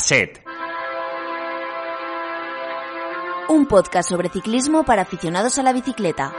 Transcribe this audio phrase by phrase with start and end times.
[0.00, 0.40] Cassette.
[3.50, 6.32] Un podcast sobre ciclismo para aficionados a la bicicleta.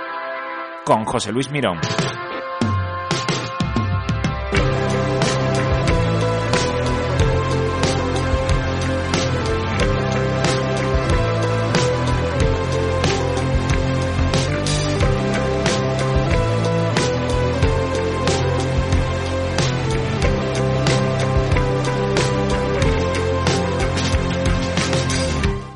[0.84, 1.78] Con José Luis Mirón.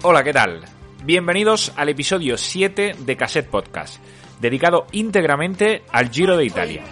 [0.07, 0.61] Hola, ¿qué tal?
[1.03, 3.97] Bienvenidos al episodio 7 de Cassette Podcast,
[4.39, 6.83] dedicado íntegramente al Giro de Italia.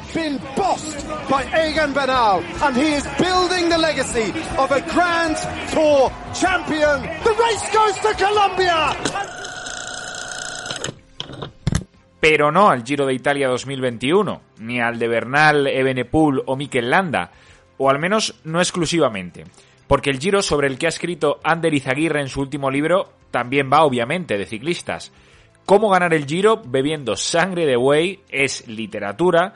[12.20, 17.30] Pero no al Giro de Italia 2021, ni al de Bernal, Evenepoel o Mikel Landa,
[17.78, 19.46] o al menos no exclusivamente.
[19.94, 23.70] Porque el Giro sobre el que ha escrito Ander Izaguirre en su último libro también
[23.72, 25.14] va obviamente de ciclistas.
[25.68, 29.54] Cómo ganar el Giro bebiendo sangre de buey es literatura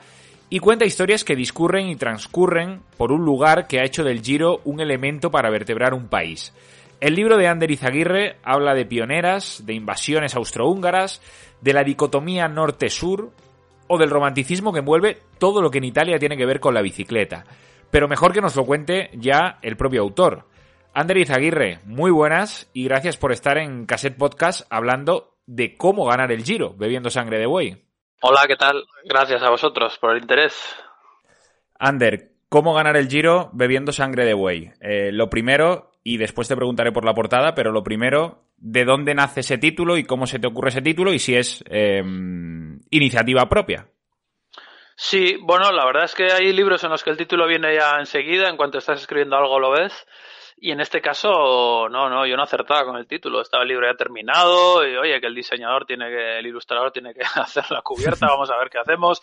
[0.48, 4.60] y cuenta historias que discurren y transcurren por un lugar que ha hecho del Giro
[4.62, 6.54] un elemento para vertebrar un país.
[7.00, 11.20] El libro de Ander Izaguirre habla de pioneras, de invasiones austrohúngaras,
[11.62, 13.32] de la dicotomía norte-sur
[13.88, 16.82] o del romanticismo que envuelve todo lo que en Italia tiene que ver con la
[16.82, 17.44] bicicleta.
[17.90, 20.46] Pero mejor que nos lo cuente ya el propio autor.
[20.94, 26.32] Ander Izaguirre, muy buenas y gracias por estar en Cassette Podcast hablando de cómo ganar
[26.32, 27.84] el Giro bebiendo sangre de buey.
[28.20, 28.84] Hola, ¿qué tal?
[29.04, 30.54] Gracias a vosotros por el interés.
[31.78, 34.72] Ander, ¿cómo ganar el Giro bebiendo sangre de buey?
[34.80, 39.14] Eh, lo primero, y después te preguntaré por la portada, pero lo primero, ¿de dónde
[39.14, 42.02] nace ese título y cómo se te ocurre ese título y si es eh,
[42.90, 43.88] iniciativa propia?
[45.00, 48.00] Sí, bueno, la verdad es que hay libros en los que el título viene ya
[48.00, 49.92] enseguida, en cuanto estás escribiendo algo lo ves.
[50.56, 53.40] Y en este caso, no, no, yo no acertaba con el título.
[53.40, 57.14] Estaba el libro ya terminado y oye, que el diseñador tiene que, el ilustrador tiene
[57.14, 59.22] que hacer la cubierta, vamos a ver qué hacemos.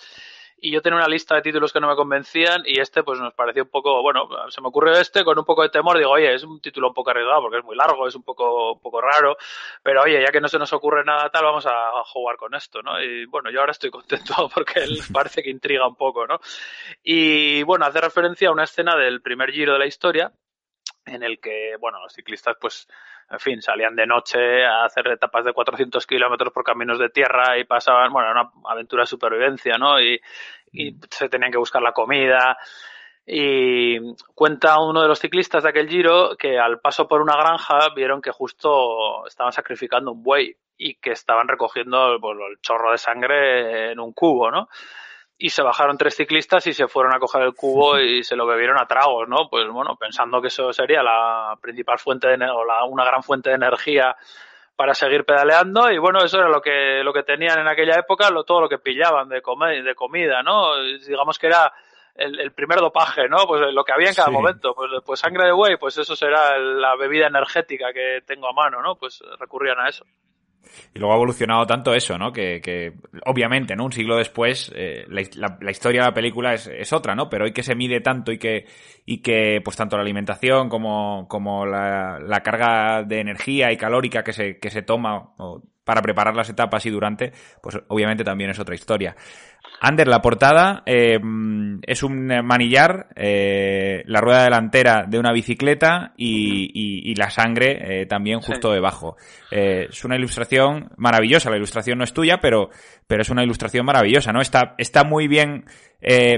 [0.58, 3.34] Y yo tenía una lista de títulos que no me convencían y este pues nos
[3.34, 5.98] pareció un poco, bueno, se me ocurrió este con un poco de temor.
[5.98, 8.74] Digo, oye, es un título un poco arriesgado porque es muy largo, es un poco,
[8.74, 9.38] un poco raro.
[9.84, 12.82] Pero oye, ya que no se nos ocurre nada tal, vamos a jugar con esto,
[12.82, 13.02] ¿no?
[13.02, 16.40] Y bueno, yo ahora estoy contento porque él parece que intriga un poco, ¿no?
[17.04, 20.32] Y bueno, hace referencia a una escena del primer giro de la historia
[21.06, 22.88] en el que, bueno, los ciclistas, pues,
[23.30, 27.58] en fin, salían de noche a hacer etapas de 400 kilómetros por caminos de tierra
[27.58, 30.00] y pasaban, bueno, una aventura de supervivencia, ¿no?
[30.02, 30.20] Y,
[30.72, 32.58] y se tenían que buscar la comida.
[33.26, 33.98] Y
[34.36, 38.22] cuenta uno de los ciclistas de aquel giro que al paso por una granja vieron
[38.22, 43.92] que justo estaban sacrificando un buey y que estaban recogiendo pues, el chorro de sangre
[43.92, 44.70] en un cubo, ¿no?
[45.38, 48.46] Y se bajaron tres ciclistas y se fueron a coger el cubo y se lo
[48.46, 49.50] bebieron a tragos, ¿no?
[49.50, 53.50] Pues bueno, pensando que eso sería la principal fuente de, o la, una gran fuente
[53.50, 54.16] de energía
[54.76, 58.30] para seguir pedaleando y bueno, eso era lo que lo que tenían en aquella época,
[58.30, 60.76] lo, todo lo que pillaban de, come, de comida, ¿no?
[61.08, 61.72] Digamos que era
[62.14, 63.46] el, el, primer dopaje, ¿no?
[63.48, 64.34] Pues lo que había en cada sí.
[64.34, 68.54] momento, pues, pues sangre de buey, pues eso será la bebida energética que tengo a
[68.54, 68.96] mano, ¿no?
[68.96, 70.06] Pues recurrían a eso.
[70.94, 72.32] Y luego ha evolucionado tanto eso, ¿no?
[72.32, 72.94] Que, que
[73.26, 73.86] obviamente, ¿no?
[73.86, 77.30] Un siglo después, eh, la, historia de la película es, es, otra, ¿no?
[77.30, 78.66] Pero hoy que se mide tanto y que,
[79.06, 84.24] y que pues tanto la alimentación como, como la, la carga de energía y calórica
[84.24, 87.32] que se, que se toma o, para preparar las etapas y durante,
[87.62, 89.16] pues obviamente también es otra historia.
[89.82, 91.20] Ander, la portada eh,
[91.84, 98.02] es un manillar, eh, la rueda delantera de una bicicleta y, y, y la sangre
[98.02, 98.74] eh, también justo sí.
[98.74, 99.18] debajo.
[99.52, 102.70] es una ilustración maravillosa, la ilustración no es tuya, pero,
[103.06, 104.42] pero es una ilustración maravillosa, ¿no?
[104.42, 105.66] Está, está muy bien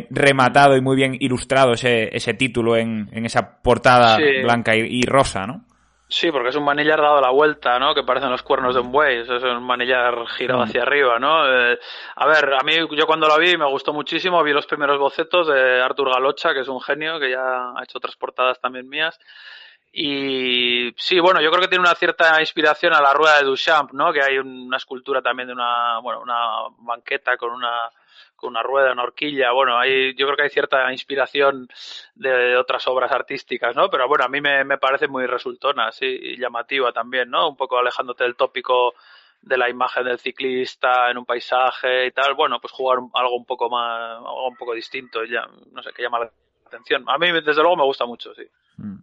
[0.09, 4.44] rematado y muy bien ilustrado ese, ese título en, en esa portada sí.
[4.44, 5.66] blanca y, y rosa, ¿no?
[6.09, 7.94] Sí, porque es un manillar dado la vuelta, ¿no?
[7.94, 9.18] Que parecen los cuernos de un buey.
[9.19, 11.45] Eso es un manillar girado hacia arriba, ¿no?
[11.45, 11.78] Eh,
[12.16, 14.41] a ver, a mí, yo cuando lo vi me gustó muchísimo.
[14.41, 17.97] Vi los primeros bocetos de Artur Galocha, que es un genio, que ya ha hecho
[17.97, 19.20] otras portadas también mías.
[19.91, 23.91] Y sí, bueno, yo creo que tiene una cierta inspiración a la rueda de Duchamp,
[23.91, 24.14] ¿no?
[24.14, 27.91] Que hay una escultura también de una, bueno, una banqueta con una,
[28.37, 29.51] con una rueda, una horquilla.
[29.51, 31.67] Bueno, hay, yo creo que hay cierta inspiración
[32.16, 33.89] de, otras obras artísticas, ¿no?
[33.89, 37.49] Pero bueno, a mí me, me parece muy resultona, sí, y llamativa también, ¿no?
[37.49, 38.93] Un poco alejándote del tópico
[39.41, 42.35] de la imagen del ciclista en un paisaje y tal.
[42.35, 46.03] Bueno, pues jugar algo un poco más, algo un poco distinto, ya, no sé, que
[46.03, 46.31] llama la
[46.66, 47.03] atención.
[47.07, 48.43] A mí, desde luego, me gusta mucho, sí.
[48.78, 48.97] Mm.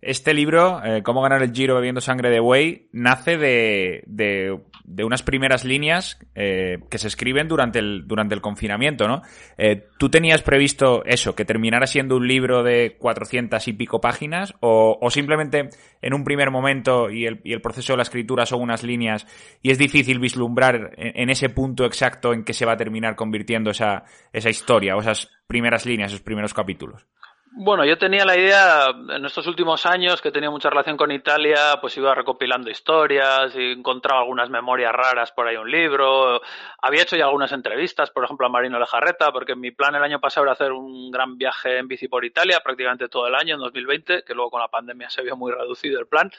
[0.00, 4.58] Este libro, eh, Cómo ganar el Giro bebiendo sangre de buey, nace de, de,
[5.04, 9.22] unas primeras líneas eh, que se escriben durante el, durante el confinamiento, ¿no?
[9.56, 14.54] Eh, ¿Tú tenías previsto eso, que terminara siendo un libro de cuatrocientas y pico páginas?
[14.60, 15.70] O, o simplemente
[16.02, 19.26] en un primer momento y el, y el, proceso de la escritura son unas líneas
[19.62, 23.16] y es difícil vislumbrar en, en, ese punto exacto en que se va a terminar
[23.16, 27.06] convirtiendo esa, esa historia o esas primeras líneas, esos primeros capítulos?
[27.52, 31.78] Bueno, yo tenía la idea en estos últimos años que tenía mucha relación con Italia,
[31.80, 36.40] pues iba recopilando historias y encontraba algunas memorias raras por ahí un libro.
[36.80, 40.20] Había hecho ya algunas entrevistas, por ejemplo, a Marino Lejarreta, porque mi plan el año
[40.20, 43.60] pasado era hacer un gran viaje en bici por Italia, prácticamente todo el año, en
[43.62, 46.30] 2020, que luego con la pandemia se vio muy reducido el plan.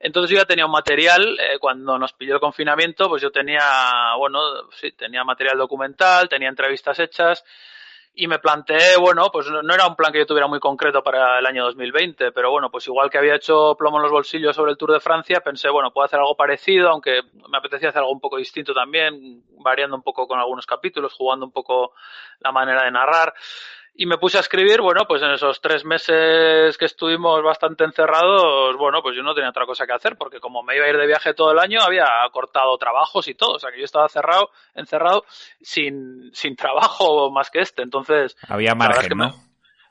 [0.00, 4.14] Entonces yo ya tenía un material, eh, cuando nos pilló el confinamiento, pues yo tenía,
[4.18, 4.40] bueno,
[4.72, 7.44] sí, tenía material documental, tenía entrevistas hechas
[8.14, 11.38] y me planteé, bueno, pues no era un plan que yo tuviera muy concreto para
[11.38, 14.72] el año 2020, pero bueno, pues igual que había hecho plomo en los bolsillos sobre
[14.72, 18.12] el Tour de Francia, pensé, bueno, puedo hacer algo parecido, aunque me apetecía hacer algo
[18.12, 21.94] un poco distinto también, variando un poco con algunos capítulos, jugando un poco
[22.40, 23.32] la manera de narrar
[23.94, 28.76] y me puse a escribir, bueno, pues en esos tres meses que estuvimos bastante encerrados,
[28.78, 30.96] bueno, pues yo no tenía otra cosa que hacer, porque como me iba a ir
[30.96, 34.08] de viaje todo el año, había cortado trabajos y todo, o sea que yo estaba
[34.08, 35.24] cerrado, encerrado,
[35.60, 38.36] sin, sin trabajo más que este, entonces...
[38.48, 39.34] Había margen, ¿no?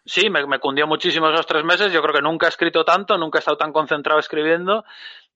[0.05, 3.17] sí, me, me cundió muchísimo esos tres meses, yo creo que nunca he escrito tanto,
[3.17, 4.83] nunca he estado tan concentrado escribiendo,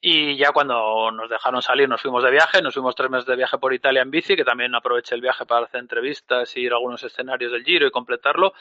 [0.01, 3.35] y ya cuando nos dejaron salir, nos fuimos de viaje, nos fuimos tres meses de
[3.35, 6.73] viaje por Italia en bici, que también aproveché el viaje para hacer entrevistas y ir
[6.73, 8.53] a algunos escenarios del Giro y completarlo.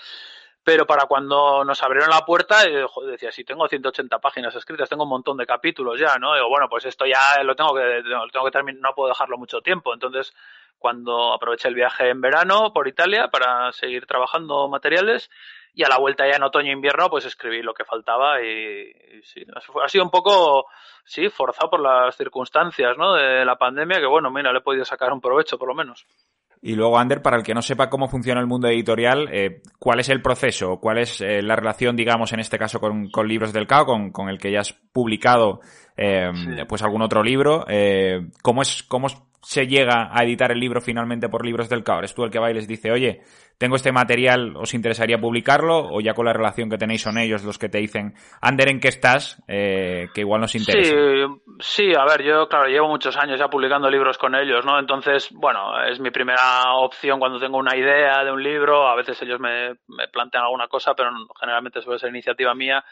[0.65, 5.03] Pero para cuando nos abrieron la puerta, eh, decía, si tengo 180 páginas escritas, tengo
[5.03, 6.35] un montón de capítulos ya, ¿no?
[6.35, 9.37] Digo, bueno, pues esto ya lo tengo que, lo tengo que terminar, no puedo dejarlo
[9.37, 9.93] mucho tiempo.
[9.93, 10.35] Entonces,
[10.79, 15.31] cuando aproveché el viaje en verano por Italia para seguir trabajando materiales,
[15.75, 18.93] y a la vuelta ya en otoño e invierno pues escribí lo que faltaba y,
[19.23, 19.44] sí,
[19.82, 20.67] ha sido un poco,
[21.05, 23.15] sí, forzado por las circunstancias, ¿no?
[23.15, 26.06] De la pandemia que bueno, mira, le he podido sacar un provecho por lo menos.
[26.67, 30.00] Y luego, Ander, para el que no sepa cómo funciona el mundo editorial, eh, ¿cuál
[30.00, 30.79] es el proceso?
[30.81, 34.12] ¿Cuál es eh, la relación, digamos, en este caso con, con Libros del CAO, con,
[34.12, 35.61] con, el que ya has publicado
[35.94, 36.65] eh, sí.
[36.67, 37.67] pues algún otro libro?
[38.41, 39.09] ¿Cómo es, cómo
[39.44, 41.99] se llega a editar el libro finalmente por Libros del CAO?
[41.99, 43.23] ¿Eres tú el que va y les dice, oye,
[43.58, 45.79] tengo este material, ¿os interesaría publicarlo?
[45.79, 48.81] ¿O ya con la relación que tenéis son ellos los que te dicen, Ander, ¿en
[48.81, 49.43] qué estás?
[49.46, 50.91] Eh, que igual nos interesa.
[50.91, 51.25] Sí,
[51.61, 54.79] sí, a ver, yo, claro, llevo muchos años ya publicando libros con ellos, ¿no?
[54.79, 58.88] Entonces, bueno, es mi primera opción cuando tengo una idea de un libro.
[58.88, 62.85] A veces ellos me, me plantean alguna cosa, pero generalmente suele ser iniciativa mía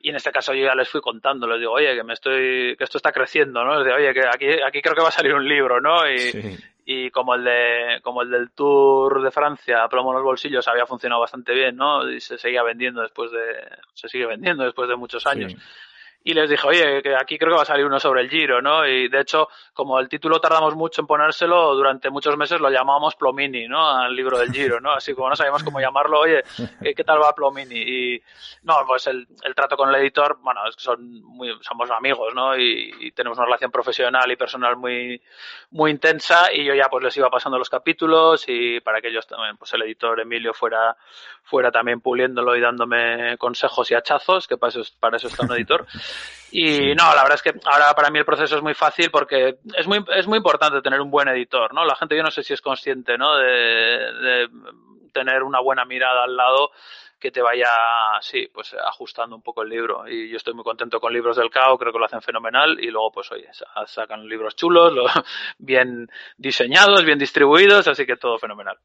[0.00, 2.76] y en este caso yo ya les fui contando, les digo, oye, que me estoy,
[2.76, 3.76] que esto está creciendo, ¿no?
[3.76, 6.08] Les digo, oye, que aquí, aquí creo que va a salir un libro, ¿no?
[6.10, 6.56] Y, sí.
[6.84, 10.86] y como el de, como el del Tour de Francia, plomo en los bolsillos, había
[10.86, 12.10] funcionado bastante bien, ¿no?
[12.10, 15.52] Y se seguía vendiendo después de, se sigue vendiendo después de muchos años.
[15.52, 15.58] Sí
[16.24, 18.62] y les dije, oye, que aquí creo que va a salir uno sobre el Giro,
[18.62, 18.86] ¿no?
[18.86, 23.16] Y de hecho, como el título tardamos mucho en ponérselo, durante muchos meses lo llamábamos
[23.16, 23.88] Plomini, ¿no?
[23.88, 24.92] Al libro del Giro, ¿no?
[24.92, 26.42] Así como no sabíamos cómo llamarlo, oye,
[26.80, 27.80] ¿qué tal va Plomini?
[27.80, 28.22] Y
[28.62, 32.34] no, pues el, el trato con el editor, bueno, es que son muy, somos amigos,
[32.34, 32.56] ¿no?
[32.56, 35.20] Y, tenemos una relación profesional y personal muy,
[35.70, 39.26] muy intensa y yo ya pues les iba pasando los capítulos y para que ellos
[39.26, 40.96] también, pues el editor Emilio fuera,
[41.42, 45.52] fuera también puliéndolo y dándome consejos y hachazos, que para eso, para eso está un
[45.52, 45.86] editor.
[46.50, 49.56] Y no, la verdad es que ahora para mí el proceso es muy fácil porque
[49.74, 51.84] es muy, es muy importante tener un buen editor, ¿no?
[51.84, 53.36] La gente yo no sé si es consciente, ¿no?
[53.36, 54.48] De, de
[55.12, 56.70] tener una buena mirada al lado
[57.22, 57.68] que te vaya,
[58.20, 60.08] sí, pues ajustando un poco el libro.
[60.08, 62.78] Y yo estoy muy contento con libros del CAO, creo que lo hacen fenomenal.
[62.80, 63.48] Y luego, pues oye,
[63.86, 65.06] sacan libros chulos, lo,
[65.58, 68.76] bien diseñados, bien distribuidos, así que todo fenomenal.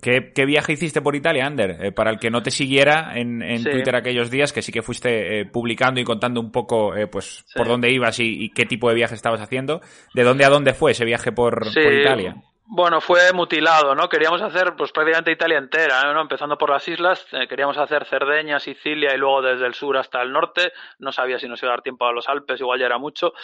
[0.00, 1.78] ¿Qué, ¿Qué, viaje hiciste por Italia, Ander?
[1.80, 3.70] Eh, para el que no te siguiera en, en sí.
[3.70, 7.44] Twitter aquellos días, que sí que fuiste eh, publicando y contando un poco eh, pues
[7.46, 7.54] sí.
[7.56, 9.80] por dónde ibas y, y, qué tipo de viaje estabas haciendo.
[10.14, 11.80] ¿De dónde a dónde fue ese viaje por, sí.
[11.82, 12.36] por Italia?
[12.68, 14.08] Bueno, fue mutilado, ¿no?
[14.08, 16.20] Queríamos hacer pues prácticamente Italia entera, ¿no?
[16.20, 20.20] Empezando por las islas, eh, queríamos hacer Cerdeña, Sicilia y luego desde el sur hasta
[20.20, 20.72] el norte.
[20.98, 23.34] No sabía si nos iba a dar tiempo a los Alpes, igual ya era mucho.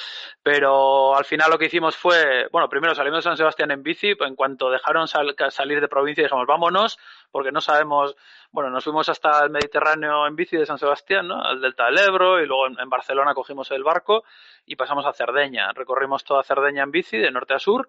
[0.43, 4.13] Pero al final lo que hicimos fue, bueno, primero salimos de San Sebastián en bici,
[4.19, 6.99] en cuanto dejaron sal salir de provincia dijimos, vámonos,
[7.31, 8.17] porque no sabemos,
[8.53, 11.43] bueno, nos fuimos hasta el Mediterráneo en bici de San Sebastián, ¿no?
[11.43, 14.25] Al Delta del Ebro y luego en, en Barcelona cogimos el barco
[14.67, 15.73] y pasamos a Cerdeña.
[15.73, 17.89] Recorrimos toda Cerdeña en bici de norte a sur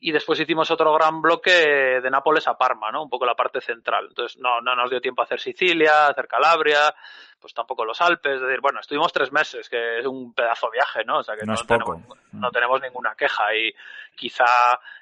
[0.00, 1.50] y después hicimos otro gran bloque
[2.00, 3.02] de Nápoles a Parma, ¿no?
[3.02, 4.06] Un poco la parte central.
[4.08, 6.94] Entonces no, no nos dio tiempo a hacer Sicilia, hacer Calabria,
[7.40, 10.78] pues tampoco los Alpes, es decir, bueno, estuvimos tres meses, que es un pedazo de
[10.78, 11.18] viaje, ¿no?
[11.18, 11.98] O sea que no, Tenemos,
[12.32, 13.72] no tenemos ninguna queja y
[14.14, 14.44] quizá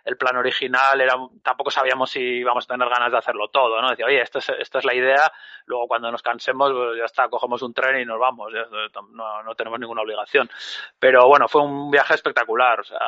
[0.04, 3.90] el plan original era, tampoco sabíamos si íbamos a tener ganas de hacerlo todo, ¿no?
[3.90, 5.30] Decía, oye, esta es, esta es la idea,
[5.66, 8.52] luego cuando nos cansemos, pues ya está, cogemos un tren y nos vamos,
[9.12, 10.48] no, no tenemos ninguna obligación.
[10.98, 12.98] Pero bueno, fue un viaje espectacular, o sea,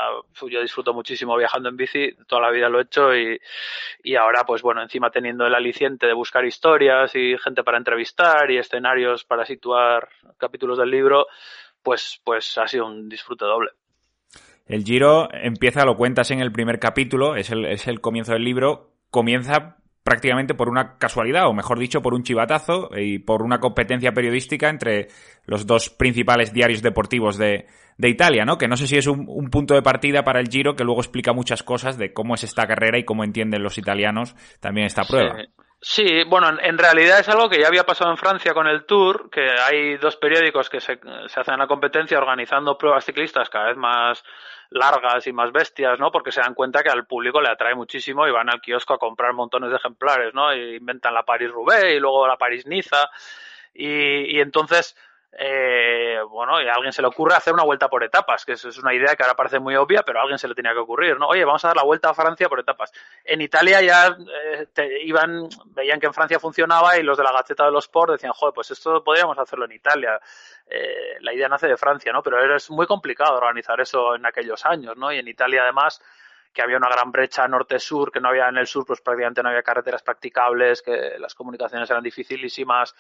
[0.49, 3.41] yo disfruto muchísimo viajando en bici, toda la vida lo he hecho y,
[4.03, 8.51] y ahora, pues bueno, encima teniendo el aliciente de buscar historias y gente para entrevistar
[8.51, 11.27] y escenarios para situar capítulos del libro,
[11.83, 13.71] pues, pues ha sido un disfrute doble.
[14.67, 18.45] El Giro empieza, lo cuentas en el primer capítulo, es el, es el comienzo del
[18.45, 19.79] libro, comienza
[20.09, 24.71] prácticamente por una casualidad, o mejor dicho, por un chivatazo y por una competencia periodística
[24.71, 25.09] entre
[25.45, 27.67] los dos principales diarios deportivos de,
[27.99, 28.57] de Italia, ¿no?
[28.57, 31.03] Que no sé si es un, un, punto de partida para el Giro que luego
[31.03, 35.05] explica muchas cosas de cómo es esta carrera y cómo entienden los italianos también esta
[35.05, 35.43] prueba.
[35.43, 35.49] Sí.
[35.81, 39.31] Sí, bueno, en realidad es algo que ya había pasado en Francia con el Tour,
[39.31, 43.77] que hay dos periódicos que se, se hacen la competencia organizando pruebas ciclistas cada vez
[43.77, 44.25] más
[44.71, 46.11] largas y más bestias, ¿no?
[46.13, 48.99] Porque se dan cuenta que al público le atrae muchísimo y van al kiosco a
[48.99, 50.55] comprar montones de ejemplares, ¿no?
[50.55, 53.11] Y inventan la París-Roubaix y luego la París-Niza.
[53.75, 54.97] Y, y entonces
[55.41, 58.79] eh, bueno, y a alguien se le ocurre hacer una vuelta por etapas, que es
[58.79, 61.17] una idea que ahora parece muy obvia, pero a alguien se le tenía que ocurrir,
[61.17, 61.29] ¿no?
[61.29, 62.91] Oye, vamos a dar la vuelta a Francia por etapas.
[63.25, 67.31] En Italia ya eh, te iban, veían que en Francia funcionaba y los de la
[67.31, 70.21] Gaceta de los Sport decían, joder, pues esto podríamos hacerlo en Italia.
[70.67, 72.21] Eh, la idea nace de Francia, ¿no?
[72.21, 75.13] Pero es muy complicado organizar eso en aquellos años, ¿no?
[75.13, 76.03] Y en Italia además
[76.53, 79.51] que había una gran brecha norte-sur, que no había en el sur, pues prácticamente no
[79.51, 82.97] había carreteras practicables, que las comunicaciones eran dificilísimas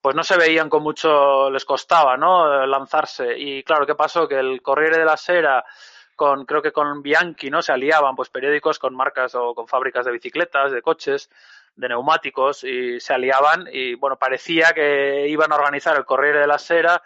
[0.00, 2.66] pues no se veían con mucho, les costaba, ¿no?
[2.66, 3.36] Lanzarse.
[3.36, 4.28] Y claro, ¿qué pasó?
[4.28, 5.64] Que el Corriere de la Sera,
[6.14, 7.62] con, creo que con Bianchi, ¿no?
[7.62, 11.30] Se aliaban, pues periódicos con marcas o con fábricas de bicicletas, de coches,
[11.74, 16.46] de neumáticos, y se aliaban y, bueno, parecía que iban a organizar el Corriere de
[16.46, 17.02] la Sera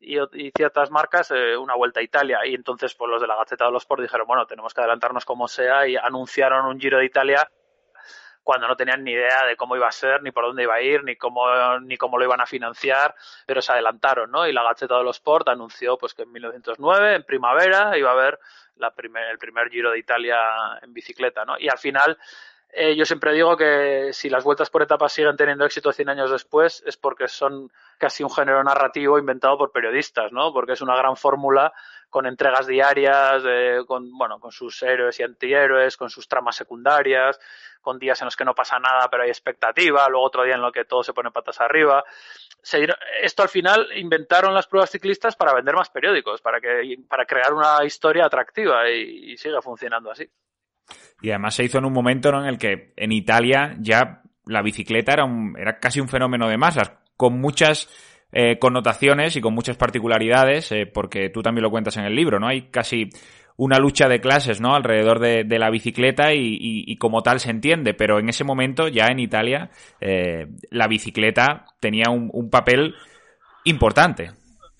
[0.00, 0.18] y,
[0.56, 2.40] ciertas marcas eh, una vuelta a Italia.
[2.44, 5.24] Y entonces, pues los de la Gaceta de los Sport dijeron, bueno, tenemos que adelantarnos
[5.24, 7.48] como sea y anunciaron un Giro de Italia
[8.42, 10.82] cuando no tenían ni idea de cómo iba a ser, ni por dónde iba a
[10.82, 11.46] ir, ni cómo,
[11.80, 13.14] ni cómo lo iban a financiar,
[13.46, 14.46] pero se adelantaron, ¿no?
[14.46, 18.14] Y la Gaceta de los Sport anunció pues que en 1909, en primavera, iba a
[18.14, 18.38] haber
[18.76, 20.38] la primer, el primer Giro de Italia
[20.82, 21.58] en bicicleta, ¿no?
[21.58, 22.18] Y al final,
[22.74, 26.30] eh, yo siempre digo que si las vueltas por etapas siguen teniendo éxito 100 años
[26.30, 30.54] después es porque son casi un género narrativo inventado por periodistas, ¿no?
[30.54, 31.74] Porque es una gran fórmula
[32.08, 33.42] con entregas diarias,
[33.86, 37.38] con, bueno, con sus héroes y antihéroes, con sus tramas secundarias,
[37.82, 40.62] con días en los que no pasa nada pero hay expectativa, luego otro día en
[40.62, 42.02] lo que todo se pone patas arriba.
[43.20, 47.52] esto al final inventaron las pruebas ciclistas para vender más periódicos, para, que, para crear
[47.52, 50.26] una historia atractiva y, y sigue funcionando así.
[51.22, 55.12] Y además se hizo en un momento en el que en Italia ya la bicicleta
[55.12, 57.88] era, un, era casi un fenómeno de masas, con muchas
[58.32, 62.40] eh, connotaciones y con muchas particularidades, eh, porque tú también lo cuentas en el libro,
[62.40, 62.48] ¿no?
[62.48, 63.10] Hay casi
[63.56, 64.74] una lucha de clases, ¿no?
[64.74, 68.88] Alrededor de, de la bicicleta y, y, como tal se entiende, pero en ese momento
[68.88, 72.94] ya en Italia eh, la bicicleta tenía un papel
[73.64, 74.30] importante.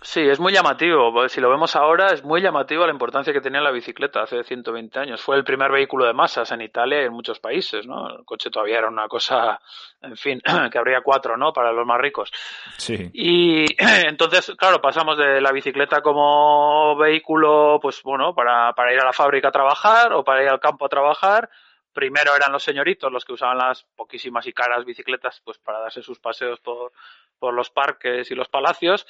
[0.05, 1.29] Sí, es muy llamativo.
[1.29, 4.99] Si lo vemos ahora, es muy llamativo la importancia que tenía la bicicleta hace 120
[4.99, 5.23] años.
[5.23, 8.11] Fue el primer vehículo de masas en Italia y en muchos países, ¿no?
[8.11, 9.61] El coche todavía era una cosa,
[10.01, 10.43] en fin,
[10.73, 11.53] que habría cuatro, ¿no?
[11.53, 12.33] Para los más ricos.
[12.79, 13.11] Sí.
[13.13, 19.05] Y entonces, claro, pasamos de la bicicleta como vehículo, pues bueno, para, para ir a
[19.05, 21.49] la fábrica a trabajar o para ir al campo a trabajar.
[21.93, 26.03] Primero eran los señoritos los que usaban las poquísimas y caras bicicletas, pues para darse
[26.03, 26.93] sus paseos por,
[27.39, 29.07] por los parques y los palacios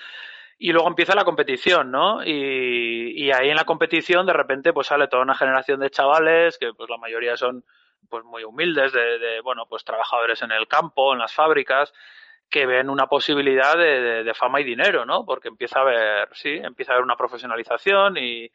[0.62, 2.23] y luego empieza la competición, ¿no?
[2.25, 6.57] Y, y, ahí en la competición de repente pues sale toda una generación de chavales
[6.57, 7.64] que pues la mayoría son
[8.09, 11.92] pues muy humildes, de, de bueno, pues trabajadores en el campo, en las fábricas,
[12.49, 15.25] que ven una posibilidad de, de, de, fama y dinero, ¿no?
[15.25, 18.49] Porque empieza a haber, sí, empieza a haber una profesionalización y,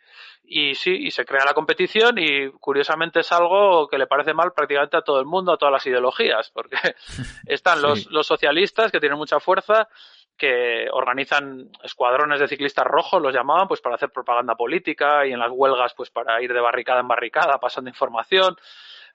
[0.45, 4.53] y sí, y se crea la competición y curiosamente es algo que le parece mal
[4.55, 6.77] prácticamente a todo el mundo, a todas las ideologías, porque
[7.47, 8.07] están los, sí.
[8.11, 9.89] los socialistas que tienen mucha fuerza
[10.37, 15.39] que organizan escuadrones de ciclistas rojos, los llamaban, pues para hacer propaganda política y en
[15.39, 18.55] las huelgas, pues para ir de barricada en barricada pasando información,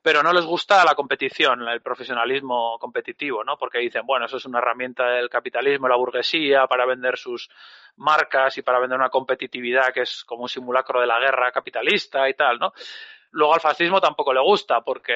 [0.03, 3.57] pero no les gusta la competición, el profesionalismo competitivo, ¿no?
[3.57, 7.49] Porque dicen, bueno, eso es una herramienta del capitalismo, la burguesía, para vender sus
[7.97, 12.29] marcas y para vender una competitividad que es como un simulacro de la guerra capitalista
[12.29, 12.73] y tal, ¿no?
[13.31, 15.15] Luego al fascismo tampoco le gusta, porque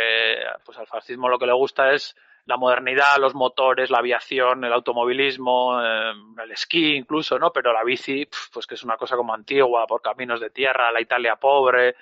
[0.65, 4.73] pues al fascismo lo que le gusta es la modernidad, los motores, la aviación, el
[4.73, 6.13] automovilismo, eh,
[6.43, 7.53] el esquí incluso, ¿no?
[7.53, 11.01] Pero la bici, pues que es una cosa como antigua, por caminos de tierra, la
[11.01, 11.97] Italia pobre,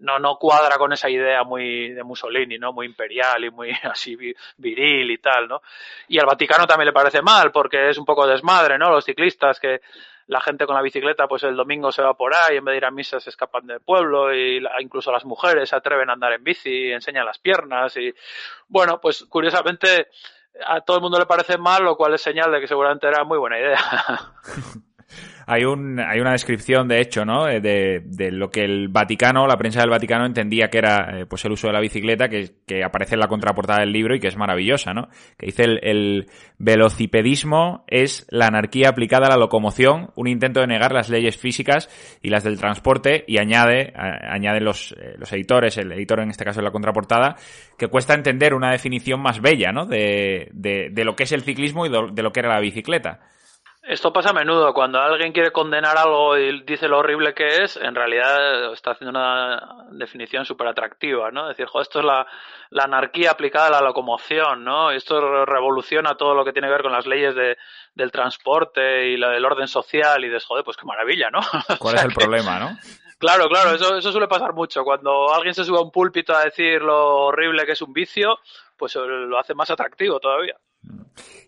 [0.00, 2.72] no, no cuadra con esa idea muy de Mussolini, ¿no?
[2.72, 4.16] Muy imperial y muy así
[4.56, 5.62] viril y tal, ¿no?
[6.08, 8.90] Y al Vaticano también le parece mal, porque es un poco desmadre, ¿no?
[8.90, 9.80] Los ciclistas que
[10.26, 12.76] la gente con la bicicleta, pues el domingo se va por ahí, en vez de
[12.78, 16.32] ir a misa se escapan del pueblo y incluso las mujeres se atreven a andar
[16.32, 18.14] en bici, enseñan las piernas y
[18.68, 20.08] bueno, pues curiosamente
[20.66, 23.24] a todo el mundo le parece mal, lo cual es señal de que seguramente era
[23.24, 23.78] muy buena idea.
[25.46, 27.48] hay, un, hay una descripción, de hecho, ¿no?
[27.48, 31.26] Eh, de, de, lo que el Vaticano, la prensa del Vaticano entendía que era eh,
[31.26, 34.20] pues el uso de la bicicleta, que, que, aparece en la contraportada del libro y
[34.20, 35.08] que es maravillosa, ¿no?
[35.36, 36.26] Que dice el, el
[36.58, 41.88] velocipedismo es la anarquía aplicada a la locomoción, un intento de negar las leyes físicas
[42.22, 46.44] y las del transporte, y añade, añaden los, eh, los editores, el editor en este
[46.44, 47.36] caso de la contraportada,
[47.78, 49.86] que cuesta entender una definición más bella, ¿no?
[49.86, 53.20] De, de, de lo que es el ciclismo y de lo que era la bicicleta.
[53.86, 54.72] Esto pasa a menudo.
[54.72, 59.10] Cuando alguien quiere condenar algo y dice lo horrible que es, en realidad está haciendo
[59.18, 61.48] una definición súper atractiva, ¿no?
[61.48, 62.26] Decir, joder, esto es la,
[62.70, 64.90] la, anarquía aplicada a la locomoción, ¿no?
[64.90, 67.58] Esto revoluciona todo lo que tiene que ver con las leyes de,
[67.94, 71.40] del transporte y la del orden social y dices, joder, pues qué maravilla, ¿no?
[71.78, 72.78] ¿Cuál es el problema, no?
[73.18, 74.82] Claro, claro, eso, eso suele pasar mucho.
[74.82, 78.38] Cuando alguien se sube a un púlpito a decir lo horrible que es un vicio,
[78.78, 80.56] pues lo hace más atractivo todavía.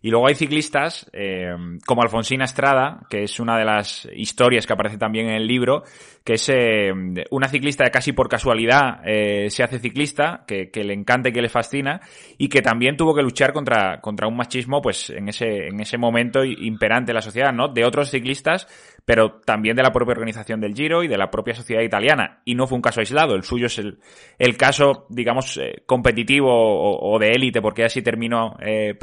[0.02, 1.52] Y luego hay ciclistas eh,
[1.84, 5.82] como Alfonsina Estrada, que es una de las historias que aparece también en el libro,
[6.22, 6.92] que es eh,
[7.30, 11.42] una ciclista que casi por casualidad eh, se hace ciclista, que, le encanta y que
[11.42, 12.00] le fascina,
[12.38, 15.98] y que también tuvo que luchar contra, contra un machismo, pues en ese, en ese
[15.98, 17.68] momento imperante en la sociedad, ¿no?
[17.68, 18.68] De otros ciclistas,
[19.04, 22.42] pero también de la propia organización del Giro y de la propia sociedad italiana.
[22.44, 23.98] Y no fue un caso aislado, el suyo es el,
[24.38, 28.94] el caso, digamos, eh, competitivo o, o, de élite, porque así terminó eh,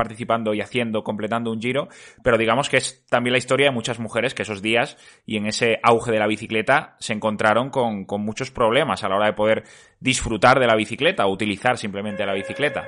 [0.53, 1.87] y haciendo, completando un Giro,
[2.23, 5.45] pero digamos que es también la historia de muchas mujeres que esos días y en
[5.45, 9.63] ese auge de la bicicleta se encontraron con, muchos problemas a la hora de poder
[9.99, 12.87] disfrutar de la bicicleta o utilizar simplemente la bicicleta.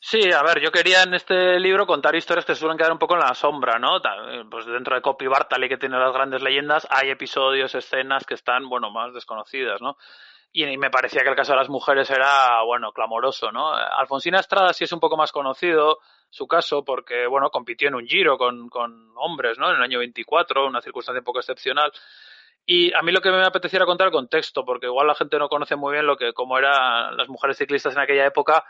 [0.00, 3.14] Sí, a ver, yo quería en este libro contar historias que suelen quedar un poco
[3.14, 4.00] en la sombra, ¿no?
[4.48, 8.68] Pues dentro de Copy Bartali, que tiene las grandes leyendas, hay episodios, escenas que están,
[8.68, 9.96] bueno, más desconocidas, ¿no?
[10.52, 13.74] Y me parecía que el caso de las mujeres era, bueno, clamoroso, ¿no?
[13.74, 15.98] Alfonsina Estrada sí es un poco más conocido,
[16.30, 19.70] su caso, porque, bueno, compitió en un giro con, con hombres, ¿no?
[19.70, 21.92] En el año 24, una circunstancia un poco excepcional.
[22.66, 25.48] Y a mí lo que me apeteciera contar el contexto, porque igual la gente no
[25.48, 28.62] conoce muy bien lo que, cómo eran las mujeres ciclistas en aquella época,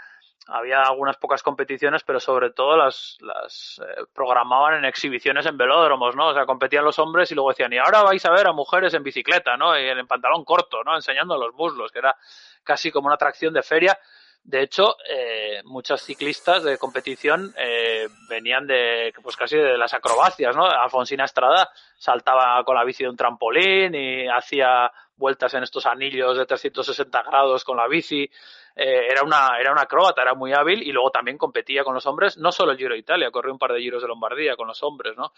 [0.47, 6.17] había algunas pocas competiciones, pero sobre todo las, las eh, programaban en exhibiciones en velódromos,
[6.17, 6.29] ¿no?
[6.29, 8.95] O sea, competían los hombres y luego decían, y ahora vais a ver a mujeres
[8.95, 9.79] en bicicleta, ¿no?
[9.79, 10.95] Y en pantalón corto, ¿no?
[10.95, 12.17] Enseñando los muslos, que era
[12.65, 13.99] casi como una atracción de feria.
[14.43, 20.57] De hecho, eh, muchas ciclistas de competición eh, venían de, pues casi de las acrobacias,
[20.57, 20.65] ¿no?
[20.65, 26.39] Alfonsina Estrada saltaba con la bici de un trampolín y hacía vueltas en estos anillos
[26.39, 28.31] de 360 grados con la bici.
[28.75, 32.07] Eh, era una era una acróbata, era muy hábil y luego también competía con los
[32.07, 34.69] hombres, no solo el Giro de Italia, corrió un par de giros de Lombardía con
[34.69, 35.33] los hombres, ¿no?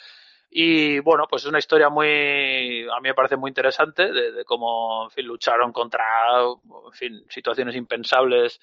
[0.53, 5.05] Y bueno, pues es una historia muy, a mí me parece muy interesante de, cómo,
[5.05, 6.05] en fin, lucharon contra,
[6.41, 8.61] en fin, situaciones impensables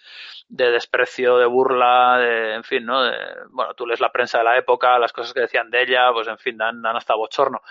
[0.50, 3.04] de desprecio, de burla, de, en fin, ¿no?
[3.04, 3.16] De,
[3.52, 6.28] bueno, tú lees la prensa de la época, las cosas que decían de ella, pues
[6.28, 7.62] en fin, dan, dan hasta bochorno.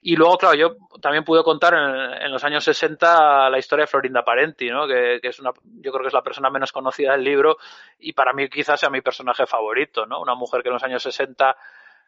[0.00, 3.88] Y luego, claro, yo también pude contar en, en, los años 60 la historia de
[3.88, 4.86] Florinda Parenti, ¿no?
[4.86, 5.50] Que, que, es una,
[5.82, 7.58] yo creo que es la persona menos conocida del libro
[7.98, 10.22] y para mí quizás sea mi personaje favorito, ¿no?
[10.22, 11.56] Una mujer que en los años 60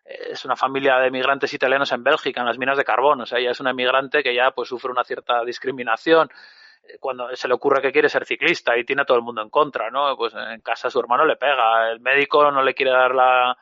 [0.08, 3.20] es una familia de migrantes italianos en Bélgica, en las minas de carbón.
[3.20, 6.30] O sea, ella es una migrante que ya pues sufre una cierta discriminación
[7.00, 9.50] cuando se le ocurre que quiere ser ciclista y tiene a todo el mundo en
[9.50, 10.16] contra, ¿no?
[10.16, 13.56] Pues en casa su hermano le pega, el médico no le quiere dar la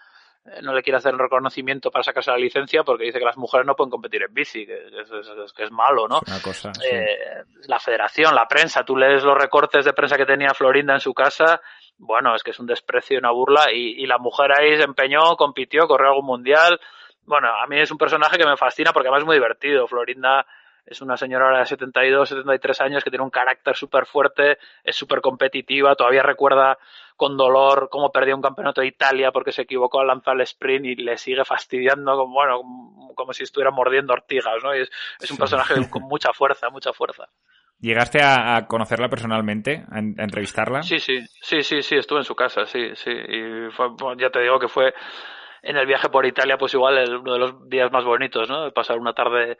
[0.62, 3.66] no le quiere hacer el reconocimiento para sacarse la licencia porque dice que las mujeres
[3.66, 6.20] no pueden competir en bici, que es, es, que es malo, ¿no?
[6.24, 7.68] Una cosa, eh, sí.
[7.68, 11.12] La federación, la prensa, tú lees los recortes de prensa que tenía Florinda en su
[11.12, 11.60] casa
[11.98, 13.72] bueno, es que es un desprecio y una burla.
[13.72, 16.80] Y, y la mujer ahí se empeñó, compitió, corrió algún mundial.
[17.22, 19.86] Bueno, a mí es un personaje que me fascina porque además es muy divertido.
[19.86, 20.46] Florinda
[20.86, 24.94] es una señora ahora de 72, 73 años que tiene un carácter súper fuerte, es
[24.94, 26.78] súper competitiva, todavía recuerda
[27.16, 30.86] con dolor cómo perdió un campeonato de Italia porque se equivocó al lanzar el sprint
[30.86, 32.60] y le sigue fastidiando, como, bueno,
[33.16, 34.76] como si estuviera mordiendo ortigas, ¿no?
[34.76, 37.28] Y es, es un personaje con mucha fuerza, mucha fuerza.
[37.78, 40.82] ¿Llegaste a, a, conocerla personalmente, a, a, entrevistarla?
[40.82, 44.40] Sí, sí, sí, sí, sí, estuve en su casa, sí, sí, y fue, ya te
[44.40, 44.94] digo que fue
[45.62, 48.70] en el viaje por Italia, pues igual es uno de los días más bonitos, ¿no?
[48.72, 49.58] Pasar una tarde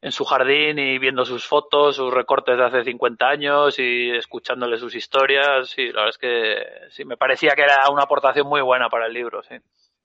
[0.00, 4.76] en su jardín y viendo sus fotos, sus recortes de hace 50 años y escuchándole
[4.76, 5.70] sus historias.
[5.70, 6.56] Sí, la verdad es que
[6.90, 9.56] sí, me parecía que era una aportación muy buena para el libro, sí.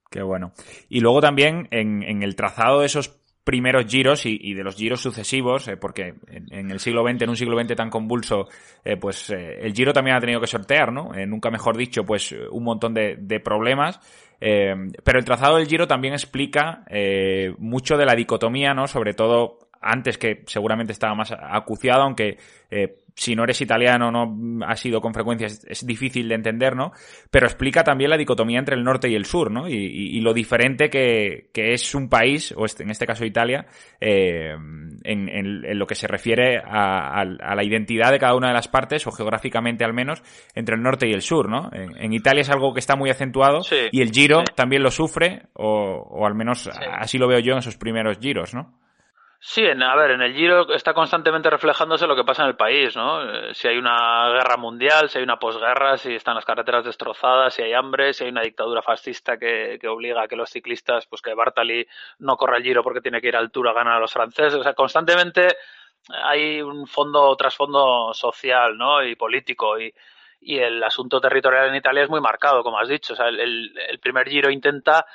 [0.09, 0.53] Qué bueno.
[0.87, 4.99] Y luego también en, en el trazado de esos primeros giros y, de los giros
[4.99, 8.49] sucesivos, eh, porque en, el siglo XX, en un siglo XX tan convulso,
[8.83, 11.11] eh, pues eh, el giro también ha tenido que sortear, ¿no?
[11.25, 14.01] nunca mejor dicho, pues un montón de, de problemas.
[14.37, 16.83] pero el trazado del giro también explica
[17.57, 18.85] mucho de la dicotomía, ¿no?
[18.85, 22.37] Sobre todo antes que seguramente estaba más acuciado, aunque
[22.69, 26.91] eh, si no eres italiano no ha sido con frecuencia, es, difícil de entender, ¿no?
[27.31, 29.67] Pero explica también la dicotomía entre el norte y el sur, ¿no?
[29.67, 33.65] Y, lo diferente que, es un país, o este, en este caso Italia,
[33.99, 34.55] eh,
[35.03, 39.11] en, lo que se refiere a, la identidad de cada una de las partes, o
[39.11, 40.21] geográficamente al menos,
[40.53, 41.71] entre el norte y el sur, ¿no?
[41.73, 46.25] En, Italia es algo que está muy acentuado y el Giro también lo sufre, o,
[46.25, 48.77] al menos así lo veo yo en esos primeros giros, ¿no?
[49.39, 52.55] Sí, en, a ver, en el Giro está constantemente reflejándose lo que pasa en el
[52.57, 53.21] país, ¿no?
[53.23, 57.53] Eh, si hay una guerra mundial, si hay una posguerra, si están las carreteras destrozadas,
[57.53, 61.05] si hay hambre, si hay una dictadura fascista que, que obliga a que los ciclistas,
[61.05, 61.87] pues que Bartali
[62.19, 63.41] no corra el Giro porque tiene que ir a
[63.73, 64.55] ganar a los franceses.
[64.55, 65.55] O sea, constantemente
[66.23, 69.03] hay un fondo, trasfondo social, ¿no?
[69.03, 69.93] Y político y,
[70.41, 73.13] y el asunto territorial en Italia es muy marcado, como has dicho.
[73.13, 75.05] O sea, el, el primer Giro intenta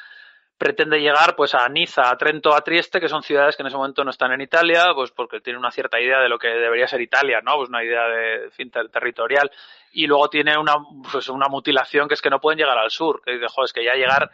[0.63, 3.77] pretende llegar pues a Niza, a Trento, a Trieste, que son ciudades que en ese
[3.77, 6.87] momento no están en Italia, pues porque tiene una cierta idea de lo que debería
[6.87, 7.57] ser Italia, ¿no?
[7.57, 9.51] Pues una idea de fin territorial
[9.91, 10.77] y luego tiene una
[11.11, 13.95] pues una mutilación que es que no pueden llegar al sur, que es que ya
[13.95, 14.31] llegar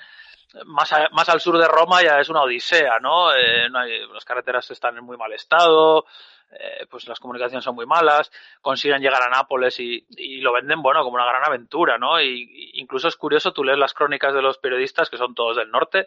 [0.66, 3.34] más, más al sur de Roma ya es una odisea, ¿no?
[3.34, 6.04] Eh, no hay, las carreteras están en muy mal estado,
[6.50, 8.30] eh, pues las comunicaciones son muy malas,
[8.62, 12.20] consiguen llegar a Nápoles y, y, lo venden, bueno, como una gran aventura, ¿no?
[12.20, 15.70] Y, incluso es curioso, tú lees las crónicas de los periodistas, que son todos del
[15.70, 16.06] norte,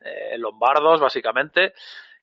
[0.00, 1.72] eh, lombardos, básicamente,